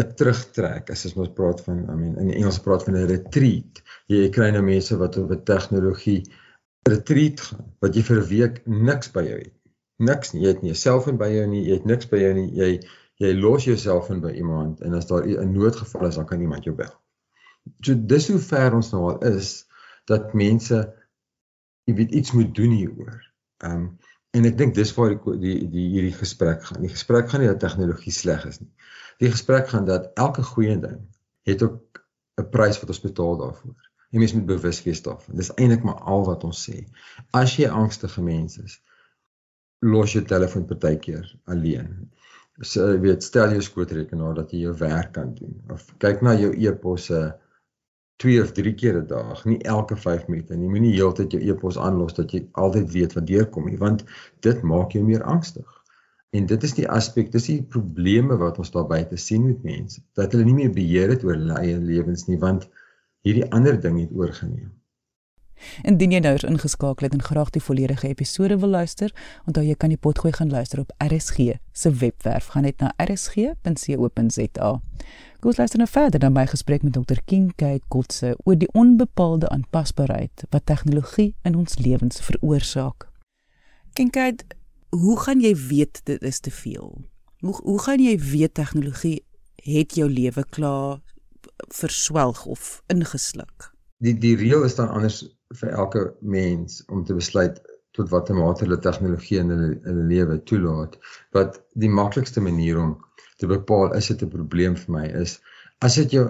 'n 0.00 0.14
terugtrek, 0.16 0.90
as 0.90 1.04
ons 1.08 1.16
nou 1.18 1.26
praat 1.36 1.60
van 1.66 1.82
I 1.92 1.96
mean 1.96 2.14
in 2.22 2.30
Engels 2.32 2.60
praat 2.64 2.84
van 2.86 2.96
'n 2.96 3.08
retreat. 3.10 3.82
Jy 4.08 4.28
kry 4.36 4.48
nou 4.50 4.62
mense 4.64 4.96
wat 4.96 5.18
op 5.20 5.30
'n 5.30 5.44
tegnologie 5.44 6.22
retreat 6.88 7.40
gaan 7.48 7.66
wat 7.84 7.96
jy 7.96 8.02
vir 8.08 8.20
'n 8.20 8.28
week 8.28 8.56
niks 8.66 9.12
by 9.12 9.24
jou 9.26 9.38
het. 9.38 9.54
Niks 9.98 10.32
nie. 10.32 10.42
Jy 10.42 10.48
het 10.54 10.62
nie 10.62 10.72
'n 10.72 10.82
selfoon 10.84 11.18
by 11.18 11.28
jou 11.34 11.46
nie, 11.46 11.64
jy 11.68 11.74
het 11.80 11.84
niks 11.84 12.08
by 12.08 12.22
jou 12.24 12.32
nie. 12.34 12.48
Jy 12.56 12.70
jy 13.22 13.34
los 13.38 13.64
jouself 13.64 14.08
in 14.10 14.20
by 14.20 14.32
iemand 14.32 14.80
en 14.80 14.94
as 14.94 15.06
daar 15.06 15.26
'n 15.26 15.52
noodgeval 15.52 16.06
is, 16.06 16.16
dan 16.16 16.26
kan 16.26 16.40
iemand 16.40 16.64
jou 16.64 16.74
bel. 16.76 16.94
So 17.80 17.94
dis 17.94 18.28
hoe 18.28 18.38
ver 18.38 18.74
ons 18.74 18.90
nou 18.92 19.02
al 19.12 19.18
is 19.36 19.66
dat 20.06 20.34
mense 20.34 20.94
jy 21.84 21.94
weet 21.94 22.10
iets 22.10 22.32
moet 22.32 22.54
doen 22.54 22.70
hieroor. 22.70 23.20
Ehm 23.58 23.72
um, 23.72 23.98
en 24.36 24.48
ek 24.48 24.58
dink 24.58 24.74
dis 24.74 24.92
waar 24.96 25.14
die 25.14 25.38
die, 25.40 25.56
die 25.70 25.86
hierdie 25.94 26.16
gesprek 26.16 26.64
gaan. 26.68 26.82
Die 26.84 26.92
gesprek 26.92 27.30
gaan 27.30 27.44
nie 27.44 27.50
dat 27.50 27.60
tegnologie 27.64 28.14
sleg 28.14 28.46
is 28.48 28.60
nie. 28.62 28.70
Die 29.22 29.30
gesprek 29.30 29.68
gaan 29.72 29.88
dat 29.88 30.10
elke 30.20 30.44
goeie 30.46 30.78
ding 30.80 31.00
het 31.48 31.62
ook 31.62 32.02
'n 32.40 32.48
prys 32.50 32.80
wat 32.80 32.94
ons 32.94 33.02
betaal 33.04 33.36
daarvoor. 33.36 33.90
Jy 34.12 34.18
mens 34.18 34.32
moet 34.36 34.46
bewus 34.46 34.82
wees 34.84 35.02
daarvan. 35.02 35.36
Dis 35.36 35.52
eintlik 35.54 35.84
maar 35.88 36.00
al 36.14 36.24
wat 36.24 36.44
ons 36.44 36.64
sê. 36.68 36.84
As 37.30 37.56
jy 37.56 37.68
angstige 37.68 38.22
mens 38.22 38.58
is, 38.58 38.80
los 39.80 40.12
jou 40.12 40.24
telefoon 40.24 40.66
partykeer 40.66 41.28
alleen. 41.44 42.10
So 42.60 42.90
jy 42.92 43.00
weet, 43.00 43.24
stel 43.24 43.54
jou 43.56 43.62
skootrekenaar 43.64 44.34
dat 44.34 44.52
jy 44.52 44.66
jou 44.66 44.74
werk 44.78 45.12
kan 45.16 45.32
doen 45.34 45.56
of 45.72 45.86
kyk 45.98 46.20
na 46.22 46.34
jou 46.38 46.52
e-posse 46.52 47.22
2 48.22 48.40
of 48.42 48.52
3 48.58 48.74
keer 48.80 48.98
'n 49.00 49.06
dag, 49.10 49.44
nie 49.44 49.58
elke 49.74 49.96
5 49.96 50.26
minute 50.28 50.56
nie. 50.56 50.68
Moenie 50.68 50.94
heeltyd 50.94 51.32
jou 51.36 51.42
e-pos 51.42 51.78
aanlos 51.78 52.14
dat 52.14 52.32
jy 52.32 52.44
altyd 52.52 52.92
weet 52.92 53.16
wat 53.18 53.26
deurkom 53.26 53.70
nie, 53.70 53.78
want 53.78 54.04
dit 54.40 54.62
maak 54.62 54.92
jou 54.92 55.04
meer 55.04 55.22
angstig. 55.22 55.78
En 56.32 56.46
dit 56.46 56.62
is 56.62 56.74
die 56.74 56.88
aspek, 56.88 57.32
dis 57.32 57.46
die 57.50 57.62
probleme 57.62 58.36
wat 58.40 58.58
ons 58.58 58.70
daar 58.72 58.86
buite 58.86 59.16
sien 59.16 59.46
met 59.46 59.62
mense, 59.62 60.00
dat 60.16 60.32
hulle 60.32 60.44
nie 60.48 60.54
meer 60.60 60.70
beheer 60.72 61.10
het 61.12 61.24
oor 61.24 61.34
hulle 61.36 61.58
eie 61.60 61.78
lewens 61.78 62.24
nie, 62.28 62.38
want 62.38 62.68
hierdie 63.26 63.50
ander 63.50 63.80
ding 63.80 64.00
het 64.00 64.14
oorgeneem. 64.16 64.70
Indien 65.86 66.14
jy 66.16 66.20
nou 66.24 66.32
eens 66.32 66.46
ingeskakel 66.46 67.06
het 67.06 67.14
en 67.14 67.22
graag 67.22 67.52
die 67.54 67.62
volledige 67.62 68.08
episode 68.08 68.58
wil 68.58 68.72
luister, 68.74 69.12
onthou 69.46 69.64
jy 69.66 69.76
kan 69.78 69.92
die 69.92 70.00
potgooi 70.00 70.32
gaan 70.34 70.50
luister 70.50 70.80
op 70.82 70.94
RSG 71.04 71.58
se 71.72 71.92
webwerf. 72.00 72.46
Gaan 72.54 72.66
net 72.66 72.80
na 72.82 72.94
rsg.co.za. 72.96 74.72
Kom 75.42 75.50
ons 75.50 75.58
luister 75.58 75.80
nou 75.80 75.88
verder 75.90 76.20
na 76.22 76.28
my 76.30 76.44
gesprek 76.46 76.84
met 76.86 76.94
Dr. 76.94 77.18
Kincaid 77.26 77.82
Kotse 77.90 78.28
oor 78.46 78.54
die 78.54 78.68
onbepaalde 78.78 79.48
aanpasbaarheid 79.50 80.44
wat 80.54 80.68
tegnologie 80.70 81.32
in 81.42 81.56
ons 81.58 81.80
lewens 81.82 82.20
veroorsaak. 82.22 83.08
Kincaid, 83.98 84.44
hoe 84.94 85.16
gaan 85.18 85.42
jy 85.42 85.50
weet 85.58 85.98
dit 86.06 86.22
is 86.22 86.38
te 86.46 86.52
veel? 86.54 86.94
Hoe 87.42 87.56
hoe 87.58 87.74
gaan 87.82 87.98
jy 87.98 88.14
weet 88.22 88.54
tegnologie 88.54 89.24
het 89.66 89.98
jou 89.98 90.06
lewe 90.06 90.46
klaar 90.54 91.02
verswelg 91.74 92.44
of 92.46 92.78
ingesluk? 92.86 93.72
Die 93.98 94.14
die 94.14 94.36
reël 94.38 94.62
is 94.70 94.78
dan 94.78 94.94
anders 94.94 95.24
vir 95.58 95.74
elke 95.74 96.04
mens 96.20 96.84
om 96.86 97.02
te 97.02 97.18
besluit 97.18 97.58
tot 97.96 98.10
watter 98.12 98.36
mate 98.36 98.64
hulle 98.64 98.78
tegnologie 98.78 99.40
in 99.42 99.50
hulle 99.54 99.72
in 99.72 99.88
hulle 99.90 100.06
lewe 100.12 100.38
toelaat. 100.48 100.96
Wat 101.36 101.60
die 101.84 101.92
maklikste 101.92 102.44
manier 102.44 102.80
om 102.80 102.96
te 103.38 103.50
bepaal 103.50 103.96
is 103.98 104.08
dit 104.12 104.22
'n 104.22 104.34
probleem 104.36 104.76
vir 104.76 104.94
my 104.96 105.06
is 105.24 105.40
as 105.80 105.98
dit 106.00 106.16
jou 106.18 106.26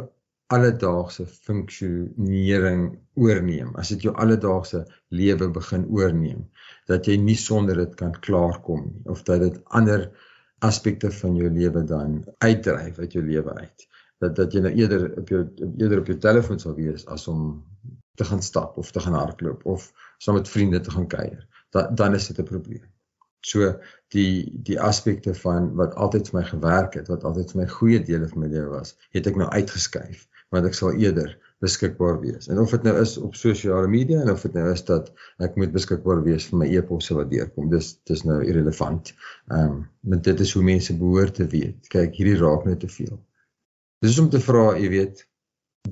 alledaagse 0.53 1.27
funksionering 1.27 2.83
oorneem, 3.15 3.73
as 3.81 3.93
dit 3.95 4.05
jou 4.07 4.13
alledaagse 4.25 4.83
lewe 5.09 5.49
begin 5.55 5.87
oorneem, 5.89 6.45
dat 6.91 7.09
jy 7.09 7.17
nie 7.17 7.39
sonder 7.41 7.77
dit 7.77 7.95
kan 7.97 8.13
klaarkom 8.27 8.85
nie 8.91 9.09
of 9.15 9.25
dat 9.29 9.41
dit 9.41 9.59
ander 9.79 10.11
aspekte 10.63 11.11
van 11.11 11.37
jou 11.37 11.51
lewe 11.51 11.85
dan 11.89 12.21
uitdryf 12.45 12.99
uit 12.99 13.13
jou 13.13 13.25
lewe 13.25 13.55
uit. 13.55 13.89
Dat 14.23 14.37
dat 14.37 14.53
jy 14.55 14.61
nou 14.67 14.73
eerder 14.79 15.09
op 15.19 15.29
jou 15.29 15.43
eerder 15.79 16.01
op 16.01 16.11
jou 16.13 16.19
telefoon 16.19 16.61
sal 16.63 16.77
wees 16.79 17.07
as 17.07 17.27
om 17.29 17.63
te 18.15 18.25
gaan 18.29 18.43
stap 18.43 18.77
of 18.79 18.93
te 18.93 19.01
gaan 19.01 19.17
hardloop 19.17 19.65
of 19.67 19.89
saam 20.23 20.39
met 20.39 20.49
vriende 20.49 20.81
te 20.81 20.95
gaan 20.95 21.07
kuier. 21.11 21.47
Dan 21.75 21.95
dan 21.95 22.15
is 22.15 22.27
dit 22.27 22.39
'n 22.39 22.51
probleem. 22.51 22.85
So 23.41 23.75
die 24.15 24.61
die 24.63 24.81
aspekte 24.81 25.35
van 25.35 25.75
wat 25.75 25.95
altyd 25.95 26.29
vir 26.29 26.41
my 26.41 26.45
gewerk 26.47 26.95
het, 26.95 27.09
wat 27.09 27.25
altyd 27.25 27.51
vir 27.51 27.61
my 27.61 27.69
goeie 27.69 28.03
dele 28.03 28.29
van 28.29 28.45
my 28.45 28.51
lewe 28.53 28.69
was, 28.79 28.95
het 29.11 29.27
ek 29.27 29.37
nou 29.37 29.49
uitgeskuif 29.51 30.29
want 30.53 30.69
ek 30.69 30.77
sal 30.77 30.93
eerder 31.01 31.33
beskikbaar 31.65 32.19
wees. 32.21 32.49
En 32.53 32.59
of 32.61 32.71
dit 32.75 32.83
nou 32.83 32.93
is 33.01 33.15
op 33.19 33.35
sosiale 33.39 33.89
media 33.89 34.21
en 34.21 34.31
of 34.31 34.43
dit 34.45 34.53
nou 34.53 34.67
is 34.73 34.85
dat 34.85 35.09
ek 35.39 35.57
moet 35.57 35.73
beskikbaar 35.73 36.23
wees 36.27 36.45
vir 36.51 36.59
my 36.61 36.69
e-posse 36.69 37.17
wat 37.17 37.31
deurkom. 37.31 37.71
Dis 37.73 37.95
dis 38.11 38.25
nou 38.29 38.43
irrelevant. 38.45 39.15
Ehm 39.49 39.65
um, 39.65 39.83
want 40.13 40.25
dit 40.29 40.41
is 40.41 40.53
hoe 40.53 40.63
mense 40.67 40.97
behoort 40.99 41.35
te 41.41 41.47
weet. 41.47 41.89
Kyk, 41.89 42.15
hierdie 42.19 42.39
raak 42.43 42.67
net 42.69 42.83
te 42.85 42.91
veel. 42.91 43.17
Dis 44.03 44.19
om 44.19 44.29
te 44.31 44.41
vra, 44.43 44.73
jy 44.77 44.89
weet, 44.91 45.27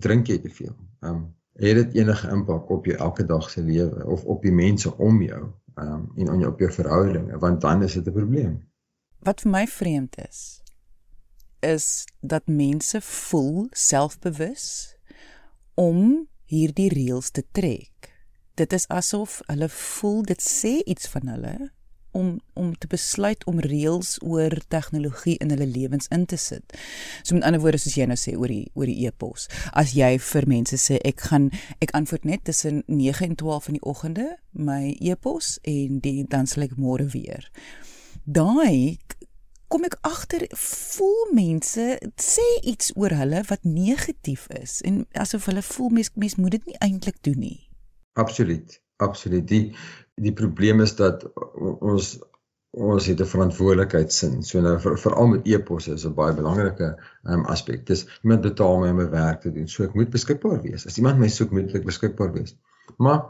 drink 0.06 0.28
jy 0.28 0.40
te 0.42 0.50
veel? 0.60 0.74
Ehm 1.00 1.14
um, 1.14 1.28
het 1.60 1.76
dit 1.76 1.94
enige 1.94 2.28
impak 2.28 2.70
op 2.70 2.86
jou 2.86 2.98
elke 2.98 3.26
dag 3.26 3.50
se 3.50 3.62
lewe 3.62 4.06
of 4.06 4.24
op 4.24 4.42
die 4.42 4.52
mense 4.52 4.96
om 4.96 5.22
jou 5.22 5.42
um, 5.74 6.08
en 6.16 6.30
on 6.30 6.38
jou 6.38 6.52
op 6.52 6.58
jou 6.58 6.72
verhoudinge 6.72 7.38
want 7.38 7.60
dan 7.60 7.82
is 7.82 7.92
dit 7.92 8.06
'n 8.06 8.12
probleem. 8.12 8.68
Wat 9.18 9.40
vir 9.40 9.50
my 9.50 9.66
vreemd 9.66 10.16
is 10.28 10.62
is 11.60 12.04
dat 12.20 12.46
mense 12.46 13.00
voel 13.00 13.66
selfbewus 13.70 14.96
om 15.74 16.28
hierdie 16.44 16.88
reëls 16.88 17.30
te 17.30 17.44
trek. 17.52 18.12
Dit 18.54 18.72
is 18.72 18.88
asof 18.88 19.40
hulle 19.46 19.68
voel 19.68 20.22
dit 20.22 20.42
sê 20.42 20.80
iets 20.84 21.08
van 21.08 21.28
hulle 21.28 21.72
om 22.12 22.40
om 22.52 22.72
te 22.78 22.86
besluit 22.86 23.44
om 23.48 23.60
reëls 23.60 24.18
oor 24.22 24.52
tegnologie 24.68 25.36
in 25.40 25.50
hulle 25.50 25.66
lewens 25.66 26.08
in 26.08 26.26
te 26.26 26.36
sit. 26.36 26.76
So 27.22 27.34
met 27.34 27.44
ander 27.48 27.60
woorde 27.60 27.80
soos 27.80 27.96
jy 27.96 28.06
nou 28.10 28.18
sê 28.20 28.34
oor 28.36 28.52
die 28.52 28.66
oor 28.74 28.90
die 28.90 29.06
e-pos. 29.06 29.48
As 29.72 29.94
jy 29.96 30.16
vir 30.30 30.48
mense 30.50 30.76
sê 30.80 30.98
ek 31.06 31.24
gaan 31.30 31.50
ek 31.80 31.94
antwoord 31.96 32.26
net 32.28 32.44
tussen 32.48 32.82
9 32.86 33.30
en 33.30 33.38
12 33.40 33.70
in 33.72 33.78
die 33.78 33.86
oggende 33.92 34.26
my 34.52 34.96
e-pos 35.00 35.58
en 35.62 36.02
die 36.04 36.26
dan 36.28 36.50
sal 36.50 36.66
ek 36.68 36.76
môre 36.76 37.08
weer. 37.14 37.48
Daai 38.24 38.98
kom 39.70 39.86
ek 39.86 39.96
agter 40.02 40.44
voel 40.58 41.30
mense 41.36 41.86
sê 42.18 42.46
iets 42.66 42.90
oor 42.98 43.14
hulle 43.14 43.44
wat 43.48 43.64
negatief 43.64 44.48
is 44.58 44.80
en 44.86 45.04
asof 45.14 45.46
hulle 45.50 45.62
voel 45.62 45.94
mens 46.00 46.10
mens 46.18 46.36
moet 46.42 46.58
dit 46.58 46.72
nie 46.72 46.78
eintlik 46.82 47.22
doen 47.26 47.38
nie. 47.38 47.58
Absoluut. 48.18 48.80
Absoluut. 49.00 49.46
Die 49.48 49.72
die 50.20 50.34
probleem 50.36 50.82
is 50.84 50.96
dat 50.98 51.24
ons 51.80 52.18
ons 52.70 53.06
het 53.10 53.20
'n 53.20 53.26
verantwoordelikheidsin. 53.26 54.42
So 54.46 54.60
nou 54.60 54.76
veral 54.78 55.26
met 55.26 55.46
e-posse 55.46 55.92
is 55.92 56.06
'n 56.06 56.14
baie 56.14 56.34
belangrike 56.34 56.94
um, 57.24 57.44
aspek. 57.44 57.86
Dis 57.86 58.06
iemand 58.22 58.40
betaal 58.40 58.78
my 58.78 58.90
om 58.90 58.96
my 58.96 59.08
werk 59.10 59.40
te 59.40 59.52
doen. 59.52 59.68
So 59.68 59.84
ek 59.84 59.94
moet 59.94 60.10
beskikbaar 60.10 60.62
wees. 60.62 60.86
As 60.86 60.96
iemand 60.96 61.18
my 61.18 61.28
soek, 61.28 61.50
moet 61.50 61.74
ek 61.74 61.84
beskikbaar 61.84 62.32
wees. 62.32 62.54
Maar 62.98 63.24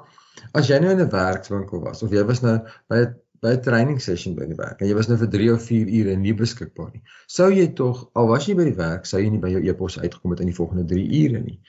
as 0.53 0.69
jy 0.69 0.79
nou 0.79 0.91
in 0.91 1.01
'n 1.01 1.11
werkswinkel 1.11 1.81
was 1.81 2.03
of 2.03 2.11
jy 2.11 2.25
was 2.25 2.43
nou 2.43 2.59
by 2.89 2.97
'n 2.97 3.15
by 3.41 3.53
'n 3.57 3.63
training 3.65 4.01
session 4.01 4.35
by 4.35 4.45
die 4.45 4.57
werk 4.57 4.81
en 4.81 4.89
jy 4.89 4.95
was 4.95 5.09
nou 5.09 5.17
vir 5.17 5.29
3 5.29 5.53
of 5.53 5.63
4 5.65 5.89
ure 5.89 6.17
nie 6.17 6.35
beskikbaar 6.35 6.91
nie. 6.93 7.03
Sou 7.27 7.49
jy 7.51 7.73
tog 7.73 8.11
al 8.13 8.29
was 8.29 8.47
jy 8.47 8.55
by 8.55 8.65
die 8.65 8.77
werk, 8.77 9.07
sou 9.07 9.21
jy 9.21 9.31
nie 9.31 9.41
by 9.41 9.49
jou 9.49 9.63
e-pos 9.65 9.99
uitgekom 9.99 10.31
het 10.31 10.41
in 10.41 10.53
die 10.53 10.57
volgende 10.59 10.85
3 10.85 11.07
ure 11.25 11.41
nie. 11.41 11.61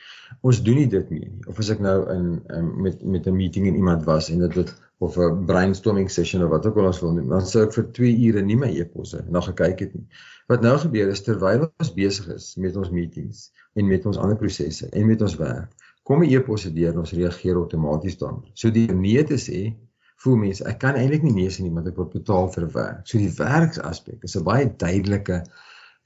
Ons 0.42 0.62
doen 0.63 0.75
nie 0.75 0.88
dit 0.88 1.10
meer 1.10 1.30
nie. 1.30 1.44
Of 1.48 1.60
as 1.60 1.70
ek 1.70 1.80
nou 1.80 1.98
in 2.12 2.42
um, 2.50 2.82
met 2.82 3.04
met 3.04 3.28
'n 3.28 3.36
meeting 3.36 3.68
en 3.68 3.75
iemand 3.75 4.04
was 4.06 4.30
en 4.30 4.40
dit 4.40 4.56
het 4.56 4.75
of 5.01 5.17
'n 5.17 5.46
brainstorming 5.46 6.10
session 6.10 6.43
of 6.43 6.50
wat 6.50 6.65
ook 6.65 6.77
al 6.77 6.86
ons 6.86 7.00
wil 7.01 7.15
doen, 7.15 7.29
dan 7.29 7.46
sou 7.46 7.63
vir 7.75 7.86
2 7.91 8.10
ure 8.27 8.41
nie 8.46 8.58
my 8.63 8.67
e-posse 8.81 9.24
na 9.29 9.41
gekyk 9.41 9.79
het 9.79 9.93
nie. 9.98 10.08
Wat 10.48 10.62
nou 10.62 10.77
gebeur 10.77 11.08
is 11.10 11.24
terwyl 11.25 11.63
ons 11.79 11.93
besig 11.93 12.27
is 12.36 12.55
met 12.55 12.75
ons 12.77 12.91
meetings 12.93 13.48
en 13.74 13.88
met 13.88 14.05
ons 14.05 14.17
ander 14.17 14.38
prosesse 14.38 14.89
en 14.89 15.08
met 15.08 15.22
ons 15.22 15.36
werk, 15.39 15.72
kom 16.03 16.22
'n 16.22 16.29
e-posse 16.29 16.74
deur 16.74 16.93
en 16.93 17.00
ons 17.00 17.13
reageer 17.17 17.58
outomaties 17.58 18.17
daarop. 18.17 18.46
So 18.53 18.70
die 18.70 18.93
nee 18.93 19.24
te 19.24 19.39
sê 19.41 19.74
voel 20.22 20.38
mense 20.43 20.67
ek 20.70 20.79
kan 20.79 20.96
eintlik 20.96 21.24
nie 21.24 21.34
nee 21.34 21.50
sê 21.50 21.63
nie 21.63 21.74
want 21.74 21.88
ek 21.88 21.98
word 21.98 22.13
betaal 22.13 22.51
vir 22.53 22.67
werk. 22.75 23.01
So 23.08 23.17
die 23.17 23.34
werksaspek 23.38 24.24
is 24.24 24.38
'n 24.38 24.43
baie 24.43 24.70
duidelike 24.86 25.41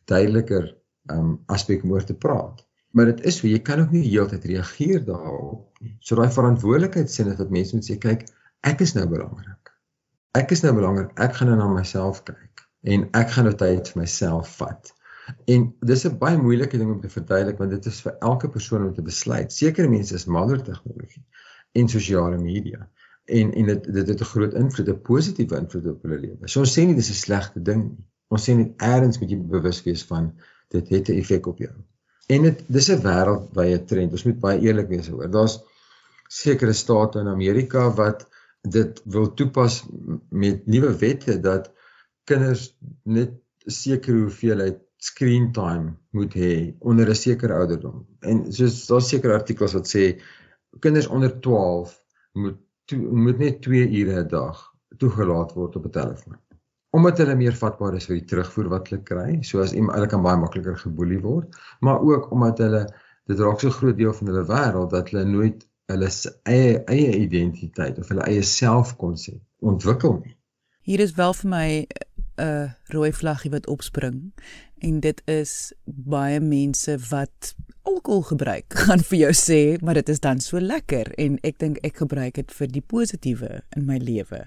duideliker 0.08 0.72
um 1.12 1.40
aspek 1.48 1.84
om 1.84 1.92
oor 1.92 2.06
te 2.06 2.14
praat. 2.14 2.64
Maar 2.92 3.06
dit 3.06 3.26
is 3.26 3.38
so 3.38 3.48
jy 3.48 3.60
kan 3.60 3.80
ook 3.80 3.92
nie 3.92 4.08
heeltyd 4.08 4.46
reageer 4.46 5.06
daarop 5.06 5.68
nie. 5.82 5.98
So 6.00 6.16
daai 6.16 6.32
verantwoordelikheid 6.32 7.12
sê 7.12 7.26
net 7.26 7.38
dat 7.38 7.52
mense 7.52 7.76
moet 7.76 7.84
sê 7.84 8.00
kyk, 8.00 8.26
ek 8.66 8.82
is 8.86 8.94
nou 8.98 9.06
belangrik. 9.10 9.72
Ek 10.36 10.52
is 10.52 10.64
nou 10.66 10.74
belangrik. 10.76 11.14
Ek 11.22 11.38
gaan 11.38 11.52
nou 11.52 11.58
na 11.60 11.68
myself 11.72 12.24
kyk 12.28 12.66
en 12.86 13.08
ek 13.18 13.32
gaan 13.34 13.48
nou 13.50 13.56
tyd 13.58 13.88
vir 13.92 14.02
myself 14.02 14.58
vat. 14.60 14.92
En 15.50 15.64
dis 15.92 16.06
'n 16.06 16.18
baie 16.22 16.38
moeilike 16.38 16.78
ding 16.78 16.92
om 16.92 17.00
te 17.02 17.10
verduidelik 17.10 17.58
want 17.62 17.72
dit 17.72 17.86
is 17.86 18.02
vir 18.02 18.18
elke 18.30 18.50
persoon 18.50 18.88
om 18.88 18.94
te 18.94 19.06
besluit. 19.06 19.54
Sekere 19.54 19.90
mense 19.90 20.16
is 20.16 20.26
mal 20.26 20.50
oor 20.50 20.62
tegnologie 20.62 21.24
en 21.74 21.90
sosiale 21.90 22.38
media 22.38 22.90
en 23.26 23.54
en 23.54 23.66
dit 23.72 23.88
dit 23.94 24.08
het 24.08 24.22
'n 24.22 24.32
groot 24.34 24.54
invloed, 24.54 24.90
'n 24.90 25.02
positiewe 25.02 25.58
invloed 25.58 25.88
op 25.88 26.02
hulle 26.02 26.20
lewe. 26.20 26.48
So 26.48 26.60
ons 26.60 26.78
sê 26.78 26.86
nie 26.86 26.96
dis 26.96 27.10
'n 27.10 27.22
slegte 27.26 27.62
ding 27.62 27.84
nie. 27.84 28.06
Ons 28.28 28.50
sê 28.50 28.56
net 28.56 28.82
eers 28.82 29.20
moet 29.20 29.30
jy 29.30 29.38
bewus 29.38 29.84
wees 29.84 30.04
van 30.04 30.34
dit 30.70 30.90
het 30.90 31.10
'n 31.10 31.18
effek 31.22 31.48
op 31.48 31.58
jou. 31.58 31.74
En 32.28 32.42
dit 32.42 32.64
dis 32.68 32.90
'n 32.90 33.02
wêreldwye 33.02 33.86
trend. 33.86 34.12
Ons 34.12 34.24
moet 34.26 34.40
baie 34.40 34.60
eerlik 34.60 34.88
wees 34.88 35.10
oor. 35.10 35.30
Daar's 35.32 35.60
sekere 36.28 36.74
state 36.74 37.20
in 37.20 37.28
Amerika 37.28 37.90
wat 37.94 38.28
dit 38.70 39.02
wil 39.06 39.34
toepas 39.34 39.86
met 40.30 40.66
nuwe 40.66 40.96
wette 40.98 41.40
dat 41.40 41.72
kinders 42.24 42.78
net 43.04 43.32
'n 43.66 43.72
sekere 43.72 44.18
hoeveelheid 44.18 44.80
screen 44.98 45.52
time 45.52 45.96
moet 46.12 46.34
hê 46.34 46.76
onder 46.80 47.10
'n 47.10 47.16
sekere 47.16 47.54
ouderdom. 47.54 48.06
En 48.20 48.54
soos 48.54 48.86
daar's 48.88 49.10
sekere 49.10 49.34
artikels 49.34 49.74
wat 49.74 49.88
sê 49.96 50.22
kinders 50.80 51.08
onder 51.08 51.40
12 51.40 52.06
moet 52.34 52.58
toe 52.86 53.00
moet 53.00 53.38
net 53.38 53.62
2 53.62 53.90
ure 54.00 54.24
'n 54.24 54.28
dag 54.28 54.74
toegelaat 54.98 55.54
word 55.54 55.76
op 55.76 55.86
'n 55.86 55.92
telefoon. 55.92 56.38
Omdat 56.90 57.18
hulle 57.18 57.36
meer 57.36 57.56
vatbaar 57.56 57.96
is 57.96 58.06
vir 58.06 58.20
die 58.20 58.30
terugvoer 58.32 58.70
wat 58.70 58.88
hulle 58.90 59.04
kry, 59.04 59.42
so 59.44 59.60
as 59.62 59.74
iemand 59.74 59.98
hulle 59.98 60.08
kan 60.08 60.24
baie 60.24 60.38
makliker 60.38 60.78
geboelie 60.78 61.20
word, 61.22 61.56
maar 61.80 62.00
ook 62.00 62.32
omdat 62.32 62.58
hulle 62.58 62.84
dit 63.26 63.40
raak 63.40 63.60
so 63.60 63.70
groot 63.70 63.98
deel 63.98 64.14
van 64.14 64.28
hulle 64.28 64.46
wêreld 64.46 64.90
dat 64.90 65.10
hulle 65.10 65.26
nooit 65.26 65.68
hulle 65.92 66.10
eie 66.44 66.80
eie 66.92 67.12
identiteit 67.20 68.00
of 68.00 68.10
hulle 68.10 68.26
eie 68.30 68.44
selfkonsep 68.44 69.42
ontwikkel 69.66 70.20
nie. 70.24 70.36
Hier 70.86 71.02
is 71.02 71.16
wel 71.18 71.34
vir 71.34 71.50
my 71.50 71.70
'n 72.36 72.44
uh, 72.44 72.72
rooi 72.94 73.12
vlaggie 73.12 73.52
wat 73.52 73.68
opspring 73.68 74.34
en 74.84 75.00
dit 75.00 75.22
is 75.26 75.74
baie 75.86 76.40
mense 76.40 76.98
wat 77.10 77.56
alkohol 77.82 78.22
gebruik 78.22 78.74
gaan 78.86 79.00
vir 79.00 79.18
jou 79.20 79.34
sê 79.34 79.62
maar 79.82 79.94
dit 79.94 80.10
is 80.10 80.20
dan 80.20 80.40
so 80.40 80.60
lekker 80.60 81.14
en 81.18 81.40
ek 81.44 81.60
dink 81.64 81.80
ek 81.84 82.02
gebruik 82.04 82.36
dit 82.36 82.52
vir 82.52 82.68
die 82.68 82.84
positiewe 82.84 83.62
in 83.78 83.86
my 83.86 83.98
lewe. 83.98 84.46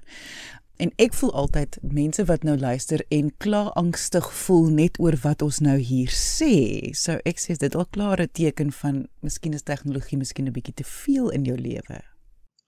En 0.78 0.92
ek 1.02 1.10
voel 1.18 1.32
altyd 1.34 1.74
mense 1.82 2.22
wat 2.28 2.44
nou 2.46 2.54
luister 2.58 3.02
en 3.10 3.32
klaar 3.42 3.72
angstig 3.80 4.28
voel 4.44 4.68
net 4.70 4.98
oor 5.02 5.16
wat 5.24 5.42
ons 5.42 5.58
nou 5.58 5.74
hier 5.74 6.06
sê. 6.14 6.94
So 6.94 7.18
ek 7.26 7.42
sê 7.42 7.58
dit 7.58 7.74
al 7.74 7.90
klare 7.90 8.30
teken 8.30 8.70
van 8.76 9.10
miskien 9.26 9.58
is 9.58 9.66
tegnologie 9.66 10.18
miskien 10.20 10.46
'n 10.46 10.54
bietjie 10.54 10.78
te 10.78 10.86
veel 10.86 11.34
in 11.34 11.42
jou 11.44 11.58
lewe. 11.58 11.98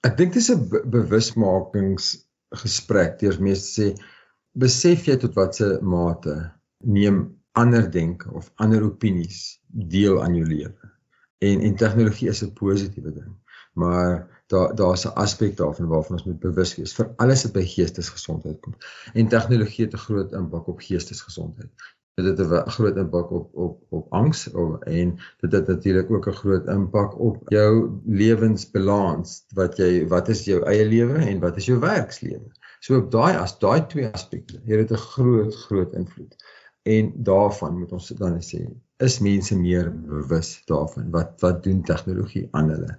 Ek 0.03 0.17
dink 0.17 0.33
dis 0.33 0.51
'n 0.51 0.69
be 0.69 0.81
bewusmakingsgesprek. 0.97 3.19
Deurs 3.19 3.39
mense 3.39 3.79
sê 3.79 3.95
besef 4.53 5.07
jy 5.07 5.15
tot 5.15 5.35
watter 5.35 5.81
mate 5.81 6.51
neem 6.83 7.39
ander 7.55 7.91
denke 7.91 8.33
of 8.33 8.51
ander 8.55 8.83
opinies 8.83 9.61
deel 9.67 10.23
aan 10.23 10.35
jou 10.35 10.47
lewe. 10.47 10.91
En 11.39 11.61
en 11.61 11.75
tegnologie 11.75 12.29
is 12.29 12.43
'n 12.43 12.53
positiewe 12.53 13.13
ding. 13.13 13.35
Maar 13.73 14.30
daar 14.51 14.75
daar's 14.75 15.05
'n 15.05 15.15
aspek 15.23 15.57
daarvan 15.57 15.87
waarvan 15.87 16.17
ons 16.17 16.27
moet 16.27 16.39
bewus 16.39 16.75
wees 16.75 16.93
vir 16.97 17.09
alles 17.23 17.43
wat 17.43 17.53
by 17.53 17.65
geestesgesondheid 17.73 18.59
kom. 18.59 18.75
En 19.13 19.27
tegnologie 19.27 19.85
het 19.85 19.93
'n 19.93 20.05
groot 20.07 20.31
impak 20.31 20.67
op 20.67 20.79
geestesgesondheid. 20.87 21.71
Dit 22.15 22.37
het 22.37 22.39
'n 22.39 22.69
groot 22.69 22.97
impak 22.97 23.31
op 23.31 23.55
op 23.55 23.81
op 23.89 24.13
angs 24.13 24.51
en 24.51 25.17
dit 25.39 25.51
het 25.51 25.67
natuurlik 25.67 26.11
ook 26.11 26.27
'n 26.27 26.39
groot 26.43 26.67
impak 26.67 27.19
op 27.19 27.37
jou 27.49 28.01
lewensbalans 28.05 29.45
wat 29.53 29.77
jy 29.77 30.07
wat 30.07 30.29
is 30.29 30.45
jou 30.45 30.63
eie 30.63 30.85
lewe 30.85 31.17
en 31.17 31.39
wat 31.39 31.57
is 31.57 31.65
jou 31.65 31.79
werkslewe. 31.79 32.51
So 32.79 32.97
op 32.97 33.11
daai 33.11 33.37
as 33.37 33.59
daai 33.59 33.87
twee 33.87 34.07
aspekte, 34.07 34.61
hier 34.65 34.77
het 34.77 34.91
'n 34.91 34.95
groot 34.95 35.55
groot 35.55 35.93
invloed. 35.93 36.35
En 36.83 37.11
daarvan 37.15 37.77
moet 37.79 37.91
ons 37.91 38.07
dan 38.07 38.41
sê, 38.41 38.65
is 38.97 39.19
mense 39.19 39.59
meer 39.59 39.91
bewus 40.01 40.61
daarvan 40.65 41.11
wat 41.11 41.41
wat 41.41 41.63
doen 41.63 41.81
tegnologie 41.83 42.47
aan 42.51 42.69
hulle. 42.69 42.97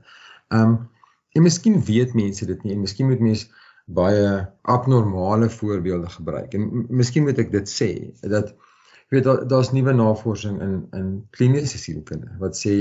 Um 0.49 0.91
En 1.33 1.43
miskien 1.43 1.81
weet 1.85 2.15
mense 2.15 2.47
dit 2.47 2.65
nie 2.65 2.75
en 2.75 2.81
miskien 2.85 3.09
moet 3.09 3.21
mense 3.21 3.49
baie 3.87 4.27
abnormale 4.63 5.49
voorbeelde 5.51 6.11
gebruik. 6.11 6.55
En 6.55 6.87
miskien 6.89 7.27
moet 7.27 7.39
ek 7.39 7.53
dit 7.53 7.69
sê 7.69 7.91
dat 8.21 8.53
jy 8.53 9.19
weet 9.19 9.27
daar's 9.29 9.49
daar 9.51 9.75
nuwe 9.77 9.93
navorsing 9.97 10.61
in 10.65 10.77
in 10.99 11.09
kliniese 11.37 11.79
sielkunde 11.79 12.33
wat 12.41 12.57
sê 12.57 12.77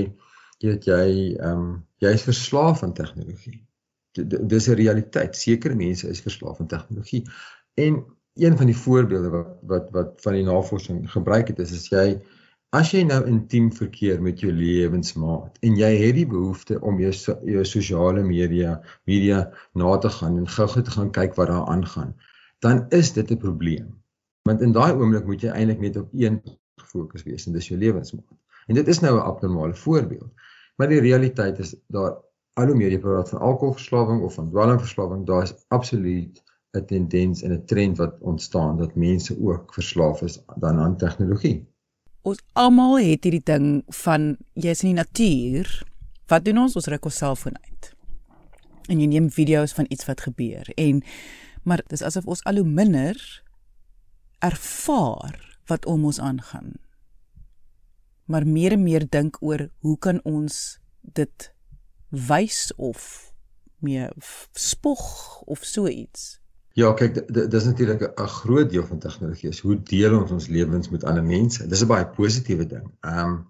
jy 0.61 0.69
weet 0.69 0.87
jy 0.87 1.07
ehm 1.39 1.65
um, 1.65 1.73
jy 2.03 2.13
is 2.17 2.27
verslaaf 2.27 2.83
aan 2.83 2.93
tegnologie. 2.97 3.59
Dis 4.13 4.67
'n 4.67 4.77
realiteit. 4.79 5.35
Sekere 5.35 5.75
mense 5.75 6.07
is 6.07 6.21
verslaaf 6.21 6.59
aan 6.59 6.67
tegnologie. 6.67 7.23
En 7.73 8.03
een 8.35 8.57
van 8.57 8.65
die 8.65 8.77
voorbeelde 8.77 9.29
wat 9.29 9.57
wat 9.61 9.89
wat 9.91 10.21
van 10.21 10.33
die 10.33 10.43
navorsing 10.43 11.11
gebruik 11.11 11.47
het 11.47 11.59
is 11.59 11.71
as 11.71 11.89
jy 11.89 12.21
As 12.77 12.93
jy 12.95 13.01
nou 13.03 13.17
intiem 13.27 13.65
verkeer 13.75 14.21
met 14.23 14.39
jou 14.39 14.51
lewensmaat 14.55 15.57
en 15.67 15.73
jy 15.75 15.87
het 15.99 16.13
die 16.15 16.27
behoefte 16.33 16.77
om 16.87 17.01
jou 17.03 17.09
jou 17.53 17.63
sosiale 17.67 18.21
media 18.23 18.77
media 19.11 19.39
na 19.81 19.97
te 20.05 20.11
gaan 20.17 20.37
en 20.39 20.45
gou-gou 20.47 20.83
te 20.87 20.93
gaan 20.93 21.09
kyk 21.17 21.33
wat 21.39 21.49
daar 21.51 21.65
aangaan, 21.73 22.13
dan 22.63 22.85
is 22.95 23.11
dit 23.17 23.33
'n 23.35 23.37
probleem. 23.41 23.89
Want 24.47 24.63
in 24.63 24.71
daai 24.71 24.93
oomblik 24.93 25.27
moet 25.27 25.43
jy 25.43 25.51
eintlik 25.51 25.83
net 25.83 25.97
op 25.99 26.13
een 26.13 26.39
gefokus 26.79 27.25
wees 27.27 27.45
en 27.47 27.57
dis 27.57 27.67
jou 27.67 27.79
lewensmaat. 27.79 28.39
En 28.67 28.79
dit 28.79 28.87
is 28.87 28.99
nou 29.03 29.17
'n 29.17 29.27
abnormale 29.31 29.75
voorbeeld. 29.75 30.31
Maar 30.77 30.87
die 30.87 31.03
realiteit 31.03 31.59
is 31.59 31.75
daar 31.87 32.15
al 32.53 32.67
hoe 32.67 32.75
meer 32.75 32.91
jy 32.91 32.99
praat 32.99 33.29
van 33.29 33.39
alkoholverslawing 33.39 34.21
of 34.21 34.33
van 34.33 34.49
dwelmverslawing, 34.49 35.25
daar 35.25 35.43
is 35.43 35.53
absoluut 35.67 36.43
'n 36.71 36.85
tendens 36.85 37.41
en 37.41 37.51
'n 37.51 37.65
trend 37.65 37.97
wat 37.97 38.15
ontstaan 38.19 38.77
dat 38.77 38.95
mense 38.95 39.35
ook 39.41 39.73
verslaaf 39.73 40.21
is 40.21 40.39
dan 40.55 40.79
aan 40.79 40.97
tegnologie 40.97 41.70
ons 42.27 42.41
almal 42.53 42.99
het 43.01 43.25
hierdie 43.25 43.43
ding 43.45 43.67
van 44.03 44.35
jy's 44.53 44.83
in 44.83 44.93
die 44.93 44.99
natuur. 44.99 45.69
Wat 46.31 46.45
doen 46.45 46.63
ons? 46.63 46.75
Ons 46.79 46.89
ruk 46.91 47.07
ons 47.09 47.21
selfoon 47.23 47.57
uit. 47.57 47.91
En 48.89 48.99
jy 48.99 49.07
neem 49.09 49.29
video's 49.33 49.73
van 49.77 49.87
iets 49.89 50.07
wat 50.09 50.25
gebeur 50.27 50.67
en 50.75 51.03
maar 51.63 51.83
dis 51.93 52.01
asof 52.01 52.25
ons 52.25 52.41
al 52.49 52.57
hoe 52.57 52.65
minder 52.65 53.17
ervaar 54.41 55.37
wat 55.69 55.85
om 55.85 56.07
ons 56.09 56.19
aangaan. 56.19 56.73
Maar 58.25 58.47
meer 58.47 58.73
en 58.73 58.83
meer 58.83 59.05
dink 59.05 59.37
oor 59.45 59.67
hoe 59.85 59.97
kan 60.01 60.21
ons 60.25 60.79
dit 61.01 61.51
wys 62.09 62.71
of 62.77 63.31
meer 63.79 64.13
spog 64.57 65.41
of 65.45 65.61
so 65.65 65.87
iets. 65.87 66.40
Ja, 66.73 66.93
kyk, 66.95 67.17
dit 67.27 67.53
is 67.53 67.65
natuurlik 67.67 68.01
'n 68.01 68.27
groot 68.27 68.69
deel 68.69 68.85
van 68.85 68.99
tegnologie. 68.99 69.49
Is 69.49 69.59
hoe 69.59 69.83
deel 69.83 70.19
ons 70.19 70.31
ons 70.31 70.47
lewens 70.47 70.89
met 70.89 71.03
ander 71.03 71.23
mense? 71.23 71.67
Dis 71.67 71.81
'n 71.83 71.87
baie 71.87 72.07
positiewe 72.07 72.65
ding. 72.65 72.91
Ehm 73.01 73.29
um, 73.29 73.47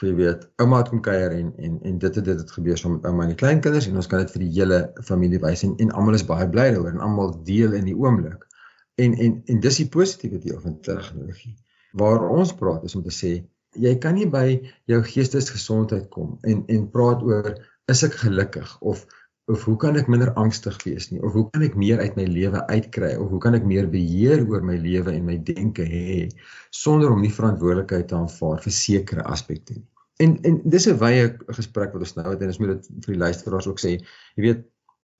jy 0.00 0.14
weet, 0.14 0.48
ouma 0.56 0.78
het 0.80 0.88
kom 0.88 1.00
kuier 1.00 1.30
en 1.30 1.52
en 1.56 1.78
en 1.82 1.98
dit 1.98 2.14
het 2.14 2.24
dit 2.24 2.38
het 2.38 2.50
gebeur 2.50 2.78
saam 2.78 2.92
met 2.92 3.04
ouma 3.04 3.22
en 3.22 3.28
die 3.28 3.36
kleinkinders 3.42 3.86
en 3.86 3.96
ons 3.96 4.06
kan 4.06 4.18
dit 4.18 4.30
vir 4.30 4.42
die 4.42 4.50
hele 4.54 4.78
familie 5.02 5.38
wys 5.40 5.62
en 5.62 5.76
en 5.76 5.90
almal 5.90 6.14
is 6.14 6.26
baie 6.26 6.48
bly 6.48 6.70
daaroor 6.72 6.90
en 6.90 7.04
almal 7.08 7.42
deel 7.44 7.72
in 7.72 7.84
die 7.84 7.96
oomblik. 7.96 8.46
En 8.94 9.14
en 9.14 9.42
en 9.44 9.60
dis 9.60 9.76
die 9.76 9.88
positiewe 9.88 10.38
deel 10.38 10.60
van 10.60 10.80
tegnologie. 10.80 11.54
Waar 11.92 12.28
ons 12.28 12.54
praat 12.54 12.84
is 12.84 12.94
om 12.94 13.02
te 13.02 13.14
sê 13.14 13.34
jy 13.74 13.94
kan 13.98 14.14
nie 14.14 14.26
by 14.30 14.72
jou 14.90 15.02
geestesgesondheid 15.02 16.08
kom 16.08 16.38
en 16.42 16.64
en 16.66 16.90
praat 16.90 17.22
oor 17.22 17.54
is 17.92 18.02
ek 18.02 18.14
gelukkig 18.24 18.76
of 18.80 19.06
of 19.52 19.64
hoe 19.68 19.76
kan 19.76 19.96
ek 20.00 20.08
minder 20.08 20.32
angstig 20.40 20.76
wees 20.86 21.10
nie 21.12 21.20
of 21.20 21.34
hoe 21.36 21.44
kan 21.52 21.64
ek 21.66 21.74
meer 21.76 22.00
uit 22.00 22.16
my 22.16 22.24
lewe 22.24 22.62
uitkry 22.70 23.12
of 23.20 23.28
hoe 23.32 23.40
kan 23.44 23.56
ek 23.58 23.66
meer 23.68 23.88
beheer 23.92 24.44
oor 24.48 24.64
my 24.64 24.76
lewe 24.80 25.12
en 25.12 25.26
my 25.28 25.36
denke 25.50 25.84
hê 25.84 26.28
sonder 26.72 27.12
om 27.12 27.20
nie 27.20 27.32
verantwoordelikheid 27.32 28.08
te 28.08 28.16
aanvaar 28.16 28.62
vir 28.64 28.76
sekere 28.78 29.26
aspekte 29.36 29.76
nie. 29.76 29.84
En 30.22 30.38
en 30.48 30.60
dis 30.64 30.86
'n 30.88 30.98
wye 30.98 31.26
gesprek 31.58 31.92
wat 31.92 32.06
ons 32.06 32.16
nou 32.16 32.30
het 32.30 32.40
en 32.40 32.52
ons 32.52 32.60
moet 32.62 32.72
dit 32.76 33.04
vir 33.06 33.14
die 33.14 33.22
luisteraars 33.24 33.66
ook 33.66 33.80
sê. 33.82 33.98
Jy 34.36 34.42
weet 34.46 34.64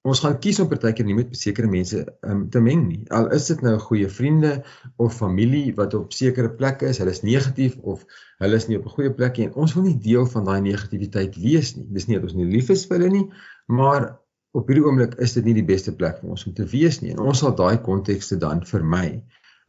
ons 0.04 0.20
gaan 0.20 0.36
kies 0.38 0.58
om 0.60 0.68
partykeer 0.68 1.06
nie 1.08 1.16
met 1.16 1.36
sekere 1.36 1.68
mense 1.70 2.02
um, 2.28 2.42
te 2.52 2.60
meng 2.60 2.82
nie. 2.88 3.00
Al 3.18 3.30
is 3.32 3.46
dit 3.48 3.62
nou 3.64 3.78
goeie 3.80 4.08
vriende 4.08 4.52
of 5.00 5.16
familie 5.16 5.72
wat 5.78 5.94
op 5.94 6.12
sekere 6.12 6.50
plekke 6.58 6.90
is, 6.92 7.00
hulle 7.00 7.14
is 7.16 7.22
negatief 7.24 7.78
of 7.80 8.04
hulle 8.44 8.60
is 8.60 8.68
nie 8.68 8.76
op 8.78 8.84
'n 8.84 8.96
goeie 8.96 9.14
plek 9.20 9.38
nie 9.38 9.46
en 9.46 9.54
ons 9.64 9.74
wil 9.74 9.86
nie 9.88 9.98
deel 9.98 10.26
van 10.26 10.44
daai 10.44 10.60
negativiteit 10.60 11.36
wees 11.36 11.76
nie. 11.76 11.86
Dis 11.88 12.06
nie 12.06 12.20
dat 12.20 12.28
ons 12.28 12.36
nie 12.40 12.50
lief 12.52 12.70
is 12.70 12.84
vir 12.86 12.98
hulle 12.98 13.10
nie, 13.10 13.26
maar 13.66 14.18
op 14.54 14.68
hierdie 14.68 14.84
oomblik 14.86 15.16
is 15.24 15.34
dit 15.34 15.44
nie 15.44 15.56
die 15.56 15.66
beste 15.66 15.94
plek 15.96 16.20
vir 16.20 16.34
ons 16.34 16.44
om 16.46 16.54
te 16.54 16.66
wees 16.70 17.00
nie 17.02 17.12
en 17.14 17.22
ons 17.24 17.40
sal 17.42 17.54
daai 17.58 17.80
kontekste 17.82 18.38
dan 18.38 18.62
vermy. 18.68 19.22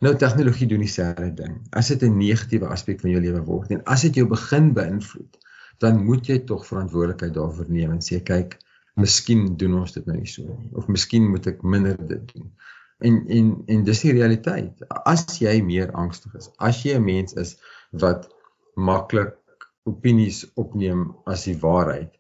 Nou 0.04 0.12
tegnologie 0.20 0.68
doen 0.68 0.84
dieselfde 0.84 1.32
ding. 1.34 1.56
As 1.72 1.88
dit 1.88 2.04
'n 2.04 2.18
negatiewe 2.18 2.68
aspek 2.68 3.02
van 3.02 3.12
jou 3.12 3.22
lewe 3.22 3.42
word 3.48 3.72
en 3.72 3.84
as 3.86 4.02
dit 4.02 4.16
jou 4.16 4.28
begin 4.28 4.74
beïnvloed, 4.74 5.38
dan 5.80 6.04
moet 6.06 6.28
jy 6.28 6.40
tog 6.46 6.66
verantwoordelikheid 6.68 7.34
daarvoor 7.34 7.70
neem 7.70 7.92
en 7.92 8.04
sê 8.04 8.22
kyk, 8.24 8.60
miskien 8.96 9.58
doen 9.58 9.80
ons 9.82 9.94
dit 9.94 10.06
nou 10.06 10.18
nie 10.18 10.30
so 10.30 10.44
nie 10.44 10.72
of 10.80 10.88
miskien 10.88 11.28
moet 11.32 11.48
ek 11.48 11.64
minder 11.64 11.98
dit 11.98 12.34
doen. 12.34 12.52
En 13.04 13.26
en 13.28 13.64
en 13.68 13.84
dis 13.84 14.02
die 14.02 14.14
realiteit. 14.16 14.86
As 15.06 15.26
jy 15.40 15.62
meer 15.62 15.92
angstig 15.92 16.36
is, 16.36 16.50
as 16.60 16.84
jy 16.84 16.96
'n 16.96 17.04
mens 17.04 17.34
is 17.34 17.58
wat 17.92 18.30
maklik 18.76 19.36
opinies 19.84 20.46
opneem 20.56 21.14
as 21.26 21.44
die 21.46 21.58
waarheid, 21.60 22.15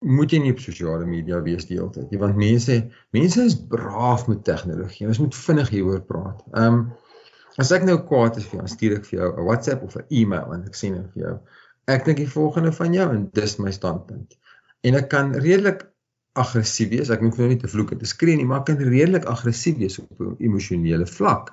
moet 0.00 0.32
jy 0.32 0.38
nie 0.42 0.52
op 0.54 0.60
sosiale 0.62 1.06
media 1.06 1.40
wees 1.42 1.66
die 1.66 1.76
hele 1.78 1.90
tyd 1.94 2.12
nie 2.12 2.20
want 2.22 2.38
mense 2.38 2.76
mense 3.16 3.44
is 3.50 3.56
braaf 3.72 4.28
met 4.30 4.44
tegnologie 4.46 5.08
ons 5.10 5.18
moet 5.22 5.34
vinnig 5.34 5.72
hieroor 5.74 6.02
praat. 6.06 6.42
Ehm 6.54 6.80
um, 6.80 6.82
as 7.58 7.72
ek 7.74 7.82
nou 7.82 7.96
kwaad 8.06 8.36
is 8.38 8.44
vir 8.46 8.60
jou, 8.60 8.68
stuur 8.70 8.92
ek 9.00 9.06
vir 9.08 9.16
jou 9.18 9.28
'n 9.32 9.46
WhatsApp 9.48 9.82
of 9.82 9.96
'n 9.96 10.06
e-mail 10.20 10.52
en 10.54 10.62
ek 10.70 10.76
sê 10.78 10.92
net 10.94 11.08
vir 11.14 11.22
jou 11.24 11.34
ek 11.94 12.04
dink 12.06 12.20
die 12.22 12.30
volgende 12.30 12.72
van 12.72 12.94
jou 12.94 13.08
en 13.14 13.24
dis 13.34 13.56
my 13.58 13.72
standpunt. 13.74 14.36
En 14.86 14.94
ek 14.94 15.08
kan 15.08 15.34
redelik 15.34 15.88
aggressief 16.38 16.90
wees. 16.90 17.10
Ek 17.10 17.20
moet 17.24 17.38
nou 17.38 17.48
nie 17.48 17.58
te 17.58 17.68
vloek 17.68 17.92
en 17.92 17.98
te 17.98 18.06
skree 18.06 18.36
nie, 18.36 18.44
maar 18.46 18.60
ek 18.60 18.66
kan 18.70 18.78
redelik 18.78 19.24
aggressief 19.24 19.78
wees 19.78 19.98
op 19.98 20.20
'n 20.20 20.36
emosionele 20.38 21.06
vlak. 21.06 21.50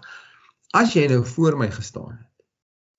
As 0.74 0.94
jy 0.94 1.08
nou 1.08 1.24
voor 1.26 1.58
my 1.58 1.72
gestaan 1.72 2.12
het 2.20 2.36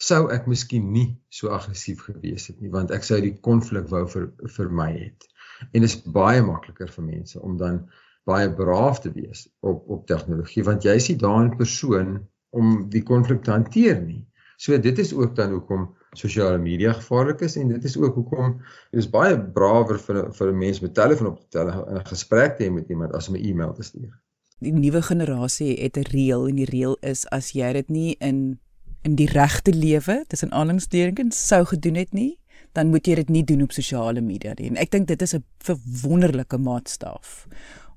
sou 0.02 0.26
ek 0.32 0.46
miskien 0.50 0.90
nie 0.92 1.06
so 1.32 1.52
aggressief 1.56 2.02
gewees 2.04 2.50
het 2.50 2.60
nie 2.60 2.70
want 2.72 2.92
ek 2.92 3.04
sou 3.06 3.18
die 3.22 3.36
konflik 3.48 3.88
wou 3.92 4.04
vir 4.12 4.28
vir 4.56 4.72
my 4.80 4.90
het. 4.92 5.28
En 5.72 5.80
dit 5.80 5.88
is 5.90 6.02
baie 6.02 6.42
makliker 6.42 6.90
vir 6.92 7.04
mense 7.04 7.40
om 7.40 7.56
dan 7.56 7.84
baie 8.26 8.48
braaf 8.54 9.00
te 9.00 9.12
wees 9.12 9.46
op 9.60 9.84
op 9.88 10.06
tegnologie 10.06 10.64
want 10.66 10.84
jy 10.84 10.96
is 10.98 11.08
nie 11.08 11.18
daar 11.20 11.44
in 11.44 11.56
persoon 11.56 12.16
om 12.50 12.88
die 12.90 13.02
konflik 13.02 13.44
te 13.44 13.54
hanteer 13.54 14.00
nie. 14.02 14.24
So 14.56 14.78
dit 14.80 14.98
is 14.98 15.12
ook 15.14 15.36
dan 15.36 15.52
hoekom 15.52 15.88
sosiale 16.16 16.58
media 16.58 16.92
gevaarlik 16.96 17.40
is 17.40 17.56
en 17.60 17.68
dit 17.68 17.84
is 17.84 17.96
ook 18.00 18.14
hoekom 18.14 18.56
dit 18.90 19.00
is 19.02 19.10
baie 19.10 19.36
brawer 19.58 19.98
vir 20.00 20.22
vir 20.32 20.52
'n 20.52 20.58
mens 20.58 20.80
met 20.80 20.94
telefoon 20.94 21.32
op 21.32 21.40
te 21.40 21.48
tel 21.48 21.68
en 21.70 21.98
'n 22.00 22.06
gesprek 22.06 22.56
te 22.56 22.64
hê 22.64 22.70
met 22.72 22.88
iemand 22.88 23.12
as 23.12 23.28
om 23.28 23.36
'n 23.36 23.44
e-mail 23.44 23.72
te 23.72 23.82
stuur. 23.82 24.14
Die 24.58 24.72
nuwe 24.72 25.02
generasie 25.02 25.76
het 25.82 25.96
'n 25.96 26.08
reël 26.10 26.48
en 26.48 26.56
die 26.56 26.70
reël 26.70 26.96
is 27.00 27.26
as 27.28 27.52
jy 27.52 27.72
dit 27.72 27.88
nie 27.88 28.16
in 28.18 28.58
in 29.02 29.14
die 29.14 29.30
regte 29.30 29.72
lewe 29.74 30.24
tussen 30.26 30.52
aanhalingstekens 30.52 31.46
sou 31.46 31.64
gedoen 31.64 31.94
het 31.94 32.12
nie, 32.12 32.38
dan 32.76 32.92
moet 32.92 33.08
jy 33.08 33.16
dit 33.22 33.32
nie 33.32 33.44
doen 33.48 33.64
op 33.64 33.72
sosiale 33.72 34.20
media 34.20 34.52
nie. 34.58 34.70
En 34.70 34.80
ek 34.80 34.92
dink 34.92 35.08
dit 35.08 35.22
is 35.22 35.34
'n 35.34 35.44
verwonderlike 35.64 36.58
maatstaaf 36.58 37.46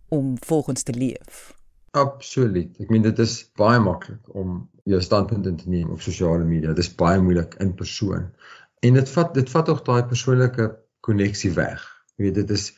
om 0.10 0.36
volgens 0.52 0.84
te 0.84 0.94
leef. 0.94 1.54
Absoluut. 1.92 2.80
Ek 2.80 2.90
meen 2.90 3.02
dit 3.02 3.20
is 3.20 3.52
baie 3.58 3.80
maklik 3.80 4.36
om 4.36 4.70
jou 4.84 5.02
standpunt 5.02 5.46
in 5.46 5.58
te 5.58 5.70
neem 5.70 5.90
op 5.90 6.02
sosiale 6.02 6.46
media. 6.46 6.74
Dit 6.74 6.86
is 6.86 6.96
baie 6.96 7.22
moeilik 7.22 7.56
in 7.60 7.74
persoon. 7.76 8.30
En 8.80 8.94
dit 8.94 9.10
vat 9.10 9.34
dit 9.34 9.50
vat 9.50 9.70
ook 9.70 9.86
daai 9.86 10.04
persoonlike 10.04 10.70
koneksie 11.00 11.52
weg. 11.52 11.84
Jy 12.16 12.24
weet 12.24 12.36
dit 12.36 12.50
is 12.50 12.72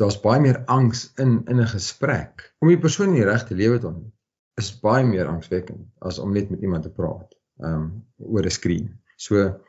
daar's 0.00 0.20
baie 0.20 0.40
meer 0.40 0.64
angs 0.66 1.12
in 1.16 1.42
in 1.46 1.60
'n 1.60 1.66
gesprek. 1.66 2.54
Om 2.58 2.68
die 2.68 2.78
persoon 2.78 3.08
in 3.08 3.20
die 3.20 3.30
regte 3.30 3.54
lewe 3.54 3.78
te 3.78 3.86
ontmoet 3.86 4.12
is 4.54 4.80
baie 4.80 5.04
meer 5.04 5.26
angswekkend 5.26 5.86
as 5.98 6.18
om 6.18 6.32
net 6.32 6.50
met 6.50 6.60
iemand 6.60 6.82
te 6.82 6.90
praat, 6.90 7.34
ehm 7.58 7.74
um, 7.74 7.86
oor 8.18 8.44
'n 8.44 8.50
skerm. 8.50 9.00
So 9.16 9.60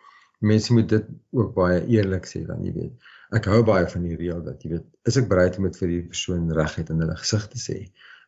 mense 0.45 0.73
moet 0.73 0.89
dit 0.89 1.07
ook 1.35 1.53
baie 1.55 1.81
eerlik 1.97 2.29
sê 2.29 2.43
dan 2.47 2.63
jy 2.65 2.73
weet. 2.75 3.11
Ek 3.35 3.49
hou 3.51 3.63
baie 3.67 3.87
van 3.91 4.05
die 4.05 4.17
reël 4.19 4.43
dat 4.45 4.63
jy 4.63 4.75
weet, 4.75 4.85
is 5.09 5.17
ek 5.19 5.29
bereid 5.31 5.57
om 5.57 5.67
dit 5.67 5.77
vir 5.81 5.93
die 5.93 6.03
persoon 6.13 6.51
reguit 6.55 6.91
in 6.93 7.01
hulle 7.03 7.17
gesig 7.21 7.47
te 7.53 7.61
sê. 7.61 7.79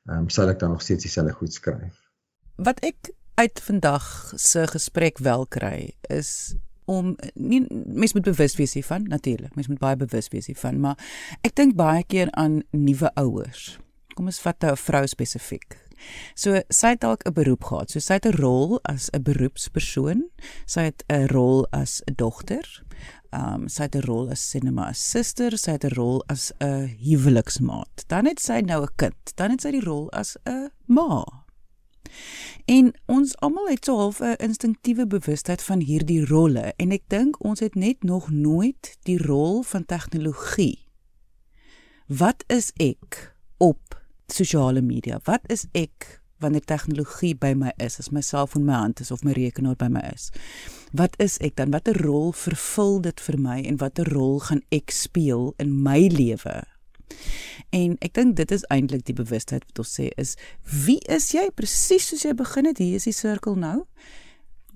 Ehm 0.08 0.25
um, 0.25 0.30
sal 0.34 0.49
ek 0.49 0.60
dan 0.63 0.73
nog 0.75 0.84
steeds 0.86 1.06
dieselfde 1.08 1.36
goed 1.38 1.53
skryf. 1.53 1.95
Wat 2.58 2.82
ek 2.86 3.13
uit 3.38 3.60
vandag 3.62 4.34
se 4.36 4.65
gesprek 4.67 5.19
wel 5.21 5.45
kry 5.47 5.93
is 6.10 6.56
om 6.88 7.15
nie 7.34 7.65
mens 7.69 8.13
moet 8.13 8.23
bewus 8.23 8.56
wees 8.56 8.73
hiervan 8.73 9.03
natuurlik 9.12 9.56
mens 9.56 9.67
moet 9.67 9.80
baie 9.80 9.95
bewus 9.99 10.30
wees 10.34 10.47
hiervan 10.49 10.80
maar 10.80 10.95
ek 11.45 11.53
dink 11.60 11.75
baie 11.77 12.03
keer 12.08 12.32
aan 12.32 12.62
nuwe 12.71 13.12
ouers 13.19 13.75
kom 14.15 14.32
ons 14.32 14.39
vat 14.41 14.63
'n 14.63 14.80
vrou 14.88 15.03
spesifiek 15.08 15.77
So 16.36 16.62
sy 16.69 16.88
het 16.88 17.01
dalk 17.01 17.23
'n 17.25 17.33
beroep 17.33 17.63
gehad. 17.63 17.91
So 17.91 17.99
sy 17.99 18.13
het 18.13 18.25
'n 18.25 18.38
rol 18.41 18.79
as 18.83 19.10
'n 19.13 19.21
beroepspersoon. 19.21 20.29
Sy 20.65 20.81
het 20.81 21.03
'n 21.10 21.27
rol 21.27 21.67
as 21.71 22.01
'n 22.05 22.13
dogter. 22.15 22.83
Ehm 23.31 23.53
um, 23.53 23.67
sy 23.67 23.83
het 23.83 23.95
'n 23.95 24.05
rol 24.05 24.29
as 24.29 24.49
cinema 24.49 24.88
assister, 24.88 25.57
sy 25.57 25.71
het 25.71 25.83
'n 25.83 25.95
rol 25.95 26.23
as 26.27 26.51
'n 26.60 26.97
huweliksmaat. 26.99 28.03
Dan 28.07 28.25
het 28.25 28.39
sy 28.39 28.62
nou 28.65 28.83
'n 28.83 28.95
kind. 28.95 29.36
Dan 29.36 29.51
het 29.51 29.62
sy 29.62 29.71
die 29.71 29.83
rol 29.83 30.12
as 30.12 30.38
'n 30.45 30.71
ma. 30.86 31.45
En 32.65 32.93
ons 33.05 33.36
almal 33.38 33.67
het 33.67 33.86
so 33.86 33.97
half 33.97 34.19
'n 34.19 34.36
instinktiewe 34.38 35.07
bewustheid 35.07 35.63
van 35.63 35.79
hierdie 35.79 36.25
rolle 36.25 36.73
en 36.75 36.91
ek 36.91 37.03
dink 37.07 37.43
ons 37.43 37.60
het 37.60 37.75
net 37.75 38.03
nog 38.03 38.29
nooit 38.29 38.97
die 39.03 39.23
rol 39.23 39.62
van 39.62 39.86
tegnologie. 39.86 40.86
Wat 42.07 42.43
is 42.47 42.71
ek 42.75 43.36
op 43.57 44.06
sosiale 44.33 44.81
media? 44.81 45.19
Wat 45.23 45.45
is 45.51 45.65
ek 45.73 46.21
wanneer 46.39 46.65
tegnologie 46.65 47.35
by 47.35 47.53
my 47.57 47.71
is, 47.81 47.97
as 47.99 48.11
my 48.11 48.21
selfoon 48.21 48.65
my 48.65 48.73
hand 48.73 49.01
is 49.01 49.11
of 49.11 49.23
my 49.25 49.33
rekenaar 49.33 49.77
by 49.77 49.87
my 49.87 50.03
is. 50.13 50.29
Wat 50.93 51.15
is 51.21 51.37
ek 51.41 51.57
dan? 51.57 51.73
Watter 51.73 51.97
rol 52.05 52.31
vervul 52.37 52.99
dit 53.07 53.21
vir 53.27 53.39
my 53.41 53.59
en 53.65 53.79
watter 53.81 54.09
rol 54.13 54.39
gaan 54.45 54.61
ek 54.73 54.93
speel 54.93 55.51
in 55.61 55.73
my 55.83 55.99
lewe? 56.13 56.61
En 57.75 57.97
ek 58.05 58.13
dink 58.19 58.37
dit 58.37 58.51
is 58.53 58.65
eintlik 58.73 59.05
die 59.07 59.17
bewustheid 59.17 59.65
wat 59.65 59.81
ons 59.83 59.97
sê 59.99 60.11
is 60.21 60.35
wie 60.85 60.99
is 61.11 61.31
jy 61.33 61.47
presies 61.55 62.11
soos 62.11 62.25
jy 62.27 62.35
begin 62.37 62.69
het 62.69 62.81
hier 62.83 62.99
is 62.99 63.07
die 63.09 63.15
sirkel 63.15 63.57
nou 63.59 63.87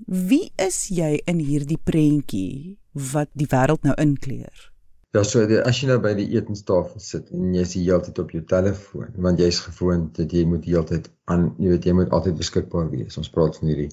wie 0.07 0.49
is 0.59 0.87
jy 0.89 1.19
in 1.29 1.43
hierdie 1.43 1.77
prentjie 1.77 2.79
wat 3.13 3.29
die 3.37 3.47
wêreld 3.51 3.83
nou 3.85 3.93
inkleur 4.01 4.70
Ja, 5.12 5.26
so 5.28 5.41
die, 5.43 5.58
as 5.60 5.76
jy 5.82 5.89
nou 5.89 5.97
by 6.00 6.13
die 6.15 6.30
etenstafel 6.38 7.02
sit 7.04 7.34
en 7.36 7.50
jy 7.52 7.63
is 7.65 7.74
die 7.76 7.82
hele 7.84 8.00
tyd 8.06 8.19
op 8.21 8.30
jou 8.32 8.39
telefoon, 8.47 9.10
want 9.26 9.41
jy's 9.43 9.58
gewoond 9.65 10.13
dat 10.15 10.32
jy 10.32 10.45
moet 10.47 10.63
heeltyd 10.63 11.10
aan, 11.34 11.50
jy 11.60 11.74
weet 11.74 11.88
jy 11.89 11.95
moet 11.97 12.13
altyd 12.15 12.38
beskikbaar 12.39 12.88
wees. 12.93 13.17
Ons 13.19 13.28
praat 13.34 13.60
van 13.60 13.74
hierdie 13.74 13.89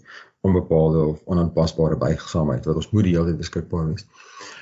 onbepaalde 0.47 1.01
of 1.09 1.25
onaanpasbare 1.27 1.99
bygesaamheid 1.99 2.71
wat 2.71 2.79
ons 2.79 2.91
moet 2.93 3.09
die 3.09 3.17
hele 3.17 3.33
tyd 3.33 3.41
beskikbaar 3.43 3.89
wees. 3.89 4.07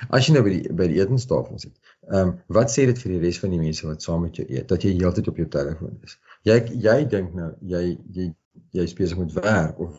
As 0.09 0.25
jy 0.25 0.33
nou 0.33 0.43
by 0.47 0.55
die 0.55 0.73
by 0.81 0.89
die 0.89 0.97
etenstafel 1.03 1.61
sit, 1.61 1.75
ehm 2.09 2.23
um, 2.23 2.33
wat 2.57 2.73
sê 2.73 2.87
dit 2.89 3.05
vir 3.05 3.13
die 3.13 3.21
res 3.27 3.37
van 3.43 3.53
die 3.53 3.61
mense 3.61 3.85
wat 3.91 4.09
saam 4.09 4.25
met 4.25 4.41
jou 4.41 4.49
eet 4.49 4.65
dat 4.73 4.89
jy 4.89 4.95
heeltyd 4.97 5.29
op 5.29 5.37
jou 5.37 5.47
telefoon 5.59 5.93
is? 6.09 6.17
Jy 6.49 6.57
jy 6.73 6.97
dink 7.13 7.37
nou 7.37 7.51
jy 7.61 7.85
jy 8.17 8.31
jy 8.73 8.89
is 8.89 8.97
besig 8.97 9.21
met 9.21 9.37
werk 9.37 9.77
of 9.85 9.93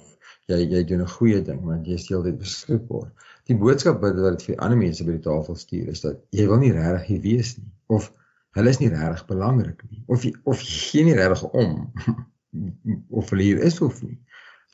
jy 0.51 0.59
jy 0.75 0.83
doen 0.91 1.07
'n 1.07 1.15
goeie 1.15 1.39
ding 1.45 1.63
want 1.71 1.87
jy 1.87 2.03
is 2.03 2.11
heeltyd 2.11 2.43
beskikbaar 2.43 3.13
die 3.49 3.57
boodskap 3.57 4.01
wat 4.05 4.17
dit 4.19 4.47
vir 4.49 4.59
ander 4.65 4.79
mense 4.79 5.05
by 5.07 5.17
die 5.17 5.25
tafel 5.25 5.57
stuur 5.57 5.91
is 5.93 6.05
dat 6.05 6.21
jy 6.37 6.47
wil 6.51 6.61
nie 6.63 6.73
regtig 6.75 7.07
hier 7.09 7.23
wees 7.25 7.55
nie 7.59 7.71
of 7.99 8.11
hulle 8.57 8.73
is 8.75 8.81
nie 8.83 8.91
regtig 8.93 9.25
belangrik 9.31 9.85
nie 9.89 10.03
of 10.07 10.25
jy, 10.27 10.35
of 10.45 10.61
jy 10.65 10.81
gee 10.91 11.07
nie 11.09 11.17
regtig 11.17 11.45
om 11.51 11.79
of 13.19 13.31
hulle 13.33 13.45
hier 13.45 13.61
is 13.65 13.81
of 13.85 14.01
nie. 14.03 14.17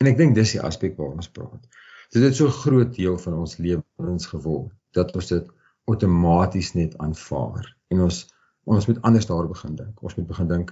En 0.03 0.11
ek 0.11 0.19
dink 0.19 0.35
dis 0.37 0.55
die 0.57 0.63
aspek 0.63 0.97
waaroor 0.99 1.19
ons 1.19 1.31
praat. 1.31 1.67
Dit 2.15 2.23
het 2.23 2.37
so 2.37 2.51
groot 2.51 2.93
deel 2.95 3.17
van 3.19 3.39
ons 3.43 3.57
lewens 3.63 4.29
geword 4.31 4.73
dat 4.95 5.11
ons 5.19 5.31
dit 5.31 5.51
outomaties 5.91 6.73
net 6.79 6.95
aanvaar 7.03 7.67
en 7.95 8.07
ons 8.07 8.25
ons 8.65 8.87
moet 8.89 9.01
anders 9.05 9.27
daaroor 9.29 9.51
begin 9.51 9.75
dink. 9.77 9.99
Ons 10.01 10.15
moet 10.17 10.29
begin 10.31 10.49
dink 10.49 10.71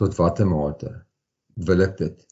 tot 0.00 0.14
watter 0.16 0.48
mate 0.48 0.90
wil 1.68 1.82
ek 1.84 1.98
dit 1.98 2.22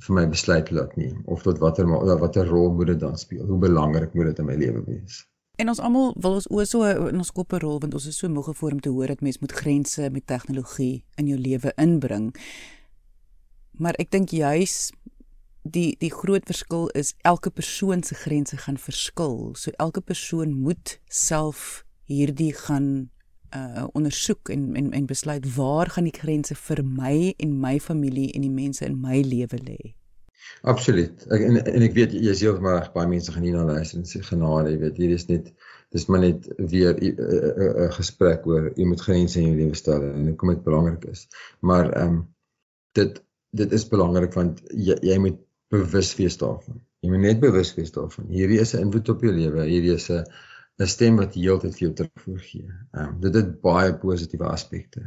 vir 0.00 0.16
my 0.16 0.26
besluit 0.28 0.70
laat 0.70 0.96
neem 0.96 1.20
of 1.26 1.42
tot 1.44 1.58
watter 1.60 1.88
watter 2.20 2.48
rol 2.48 2.72
moet 2.74 2.94
dit 2.94 3.00
dan 3.00 3.18
speel? 3.18 3.44
Hoe 3.46 3.58
belangrik 3.58 4.14
moet 4.14 4.32
dit 4.32 4.38
in 4.38 4.48
my 4.48 4.56
lewe 4.56 4.84
wees? 4.86 5.24
En 5.60 5.68
ons 5.68 5.80
almal 5.84 6.14
wil 6.16 6.38
ons 6.38 6.48
oë 6.48 6.64
so 6.64 6.88
in 6.88 7.20
ons 7.20 7.32
koppe 7.36 7.58
rol 7.60 7.80
want 7.82 7.94
ons 7.94 8.06
is 8.08 8.16
so 8.16 8.28
moeg 8.32 8.48
gevoer 8.52 8.78
om 8.78 8.80
te 8.80 8.92
hoor 8.94 9.12
dat 9.12 9.20
mens 9.20 9.40
moet 9.42 9.52
grense 9.52 10.08
met 10.10 10.26
tegnologie 10.26 11.04
in 11.20 11.28
jou 11.28 11.36
lewe 11.38 11.74
inbring. 11.76 12.30
Maar 13.76 13.98
ek 14.00 14.12
dink 14.14 14.32
juis 14.32 14.88
die 15.68 15.92
die 16.00 16.12
groot 16.12 16.46
verskil 16.48 16.88
is 16.96 17.12
elke 17.28 17.52
persoon 17.52 18.02
se 18.02 18.16
grense 18.16 18.56
gaan 18.56 18.80
verskil. 18.80 19.52
So 19.54 19.72
elke 19.76 20.00
persoon 20.00 20.56
moet 20.56 20.96
self 21.08 21.84
hierdie 22.08 22.54
gaan 22.56 23.10
uh 23.56 23.86
ondersoek 23.92 24.48
en 24.48 24.76
en 24.76 24.92
en 24.92 25.06
besluit 25.06 25.54
waar 25.56 25.90
gaan 25.90 26.04
die 26.04 26.18
grense 26.18 26.54
vir 26.54 26.84
my 26.84 27.34
en 27.38 27.60
my 27.60 27.78
familie 27.80 28.32
en 28.32 28.46
die 28.46 28.56
mense 28.62 28.84
in 28.84 29.00
my 29.00 29.22
lewe 29.22 29.58
lê. 29.64 29.94
Absoluut. 30.62 31.26
Ek 31.32 31.42
en, 31.46 31.58
en 31.64 31.84
ek 31.86 31.94
weet 31.96 32.14
jy 32.16 32.32
is 32.32 32.42
heeltemal 32.44 32.78
reg 32.78 32.92
baie 32.94 33.08
mense 33.08 33.32
gaan 33.32 33.46
hier 33.46 33.56
na 33.56 33.64
luister 33.68 34.00
en 34.00 34.08
sê 34.08 34.20
genade, 34.24 34.74
jy 34.74 34.80
weet 34.84 35.00
hier 35.02 35.14
is 35.16 35.28
net 35.30 35.52
dis 35.94 36.06
maar 36.06 36.22
net 36.22 36.46
weer 36.72 36.94
'n 37.00 37.90
gesprek 37.96 38.46
oor 38.46 38.70
jy 38.76 38.86
moet 38.86 39.00
grense 39.06 39.40
in 39.40 39.48
jou 39.48 39.56
lewe 39.62 39.78
stel 39.78 40.04
en 40.10 40.28
hoekom 40.30 40.54
dit 40.54 40.62
belangrik 40.68 41.08
is. 41.14 41.26
Maar 41.60 41.90
ehm 41.92 42.14
um, 42.14 42.20
dit 42.98 43.22
dit 43.62 43.72
is 43.72 43.88
belangrik 43.88 44.36
want 44.38 44.62
jy 44.70 44.96
jy 45.02 45.18
moet 45.18 45.40
bewus 45.70 46.14
wees 46.18 46.36
daarvan. 46.38 46.80
Jy 47.00 47.10
moet 47.10 47.24
net 47.24 47.40
bewus 47.42 47.74
wees 47.74 47.92
daarvan. 47.94 48.28
Hierdie 48.30 48.60
is 48.60 48.74
'n 48.74 48.86
invloed 48.86 49.08
op 49.08 49.22
jou 49.22 49.32
lewe. 49.32 49.66
Hierdie 49.66 49.94
is 49.94 50.10
'n 50.10 50.24
'n 50.80 50.88
stem 50.88 51.16
wat 51.20 51.34
heeltyd 51.34 51.74
vir 51.76 51.84
jou 51.86 51.92
terugvoer 51.94 52.44
gee. 52.50 52.68
Ehm 52.68 53.08
um, 53.08 53.20
dit 53.20 53.34
het 53.34 53.50
baie 53.60 53.94
positiewe 54.04 54.46
aspekte. 54.48 55.02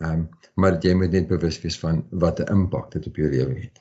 Ehm 0.00 0.12
um, 0.12 0.28
maar 0.54 0.78
jy 0.84 0.94
moet 0.94 1.14
net 1.16 1.28
bewus 1.28 1.60
wees 1.62 1.78
van 1.84 2.04
wat 2.24 2.40
'n 2.40 2.52
impak 2.54 2.92
dit 2.92 3.06
op 3.06 3.16
jou 3.16 3.30
lewe 3.30 3.54
het. 3.60 3.80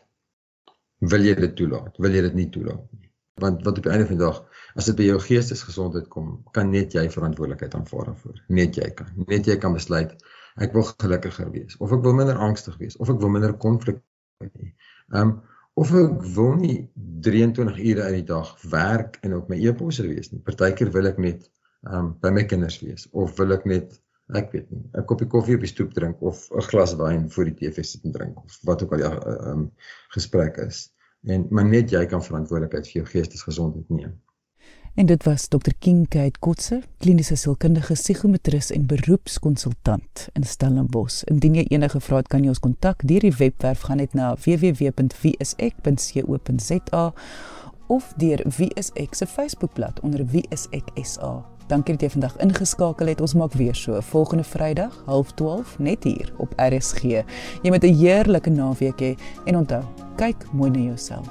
Wil 1.13 1.27
jy 1.29 1.35
dit 1.35 1.55
toelaat? 1.55 1.97
Wil 1.97 2.15
jy 2.17 2.21
dit 2.21 2.33
nie 2.33 2.49
toelaat 2.49 2.91
nie? 2.91 3.11
Want 3.41 3.63
wat 3.63 3.77
op 3.77 3.83
die 3.83 3.91
einde 3.91 4.07
van 4.09 4.17
die 4.17 4.25
dag, 4.25 4.37
as 4.75 4.85
dit 4.85 4.95
by 4.97 5.03
jou 5.03 5.19
geestesgesondheid 5.19 6.07
kom, 6.07 6.31
kan 6.51 6.71
net 6.73 6.93
jy 6.93 7.09
verantwoordelikheid 7.09 7.75
aanvaar 7.77 8.05
daarvoor. 8.05 8.39
Net 8.47 8.75
jy 8.75 8.89
kan. 8.97 9.11
Net 9.27 9.45
jy 9.45 9.57
kan 9.61 9.73
besluit 9.77 10.15
ek 10.57 10.73
wil 10.73 10.87
gelukkiger 10.89 11.51
wees 11.53 11.77
of 11.77 11.93
ek 11.93 12.01
wil 12.01 12.17
minder 12.17 12.39
angstig 12.47 12.77
wees 12.81 12.97
of 12.97 13.09
ek 13.13 13.21
wil 13.21 13.29
minder 13.29 13.53
konflik 13.53 14.01
hê. 14.41 14.73
Ehm 15.13 15.21
um, 15.21 15.37
of 15.77 15.93
ek 15.93 16.25
wil 16.35 16.55
nie 16.57 16.77
23 17.27 17.77
ure 17.91 18.07
uit 18.09 18.17
die 18.19 18.27
dag 18.31 18.49
werk 18.71 19.19
en 19.21 19.35
op 19.37 19.49
my 19.51 19.59
e-posse 19.61 20.05
wees 20.07 20.31
nie. 20.31 20.41
Partykeer 20.45 20.91
wil 20.95 21.09
ek 21.09 21.21
net 21.21 21.47
um 21.93 22.11
by 22.23 22.31
my 22.33 22.43
kinders 22.49 22.79
wees 22.81 23.05
of 23.13 23.35
wil 23.37 23.53
ek 23.53 23.65
net 23.69 23.97
ek 24.35 24.49
weet 24.51 24.71
nie, 24.73 24.83
'n 24.97 25.05
koppie 25.07 25.29
koffie 25.31 25.55
op 25.55 25.63
die 25.63 25.71
stoep 25.71 25.93
drink 25.95 26.21
of 26.21 26.47
'n 26.51 26.65
glas 26.69 26.95
wyn 26.99 27.29
voor 27.29 27.51
die 27.51 27.57
TV 27.59 27.85
sit 27.85 28.03
en 28.05 28.15
drink 28.15 28.43
of 28.43 28.57
wat 28.69 28.83
ook 28.83 28.93
al 28.97 29.03
die 29.03 29.35
um 29.51 29.71
gesprek 30.15 30.57
is. 30.65 30.89
En 31.27 31.47
maar 31.49 31.65
net 31.65 31.91
jy 31.91 32.05
kan 32.05 32.23
verantwoordelikheid 32.23 32.87
vir 32.87 33.01
jou 33.01 33.05
geestesgesondheid 33.13 33.89
neem. 33.89 34.17
En 34.97 35.05
dit 35.05 35.23
was 35.23 35.47
Dr. 35.47 35.71
Kinkheid 35.79 36.39
Kotse, 36.39 36.81
kliniese 36.97 37.35
sielkundige 37.35 37.93
psigometris 37.93 38.71
en 38.71 38.85
beroepskonsultant 38.85 40.27
in 40.33 40.43
Stellenbosch. 40.43 41.23
Indien 41.29 41.55
jy 41.59 41.65
enige 41.69 41.99
vrae 42.01 42.17
het, 42.23 42.31
kan 42.33 42.41
jy 42.41 42.49
ons 42.49 42.65
kontak 42.65 43.05
deur 43.05 43.21
die 43.21 43.37
webwerf 43.37 43.81
gaan 43.85 44.01
net 44.01 44.17
na 44.17 44.33
www.wieisek.co.za 44.41 47.05
of 47.93 48.03
deur 48.17 48.41
Wieisek 48.57 49.13
se 49.13 49.29
Facebookblad 49.29 50.01
onder 50.01 50.25
Wieisek.sa. 50.33 51.45
Dankie 51.69 51.93
dat 51.93 52.01
jy 52.01 52.09
vandag 52.17 52.33
ingeskakel 52.41 53.13
het. 53.13 53.21
Ons 53.21 53.37
maak 53.37 53.53
weer 53.53 53.77
so 53.77 54.01
volgende 54.01 54.49
Vrydag 54.49 54.97
12:30 55.05 55.77
net 55.77 56.09
hier 56.09 56.33
op 56.41 56.57
RSG. 56.57 57.21
Jy 57.61 57.69
moet 57.69 57.83
'n 57.83 57.93
heerlike 57.93 58.49
naweek 58.49 59.01
hê 59.01 59.17
en 59.45 59.57
onthou, 59.57 59.83
kyk 60.15 60.45
mooi 60.51 60.71
na 60.71 60.79
jouself. 60.79 61.27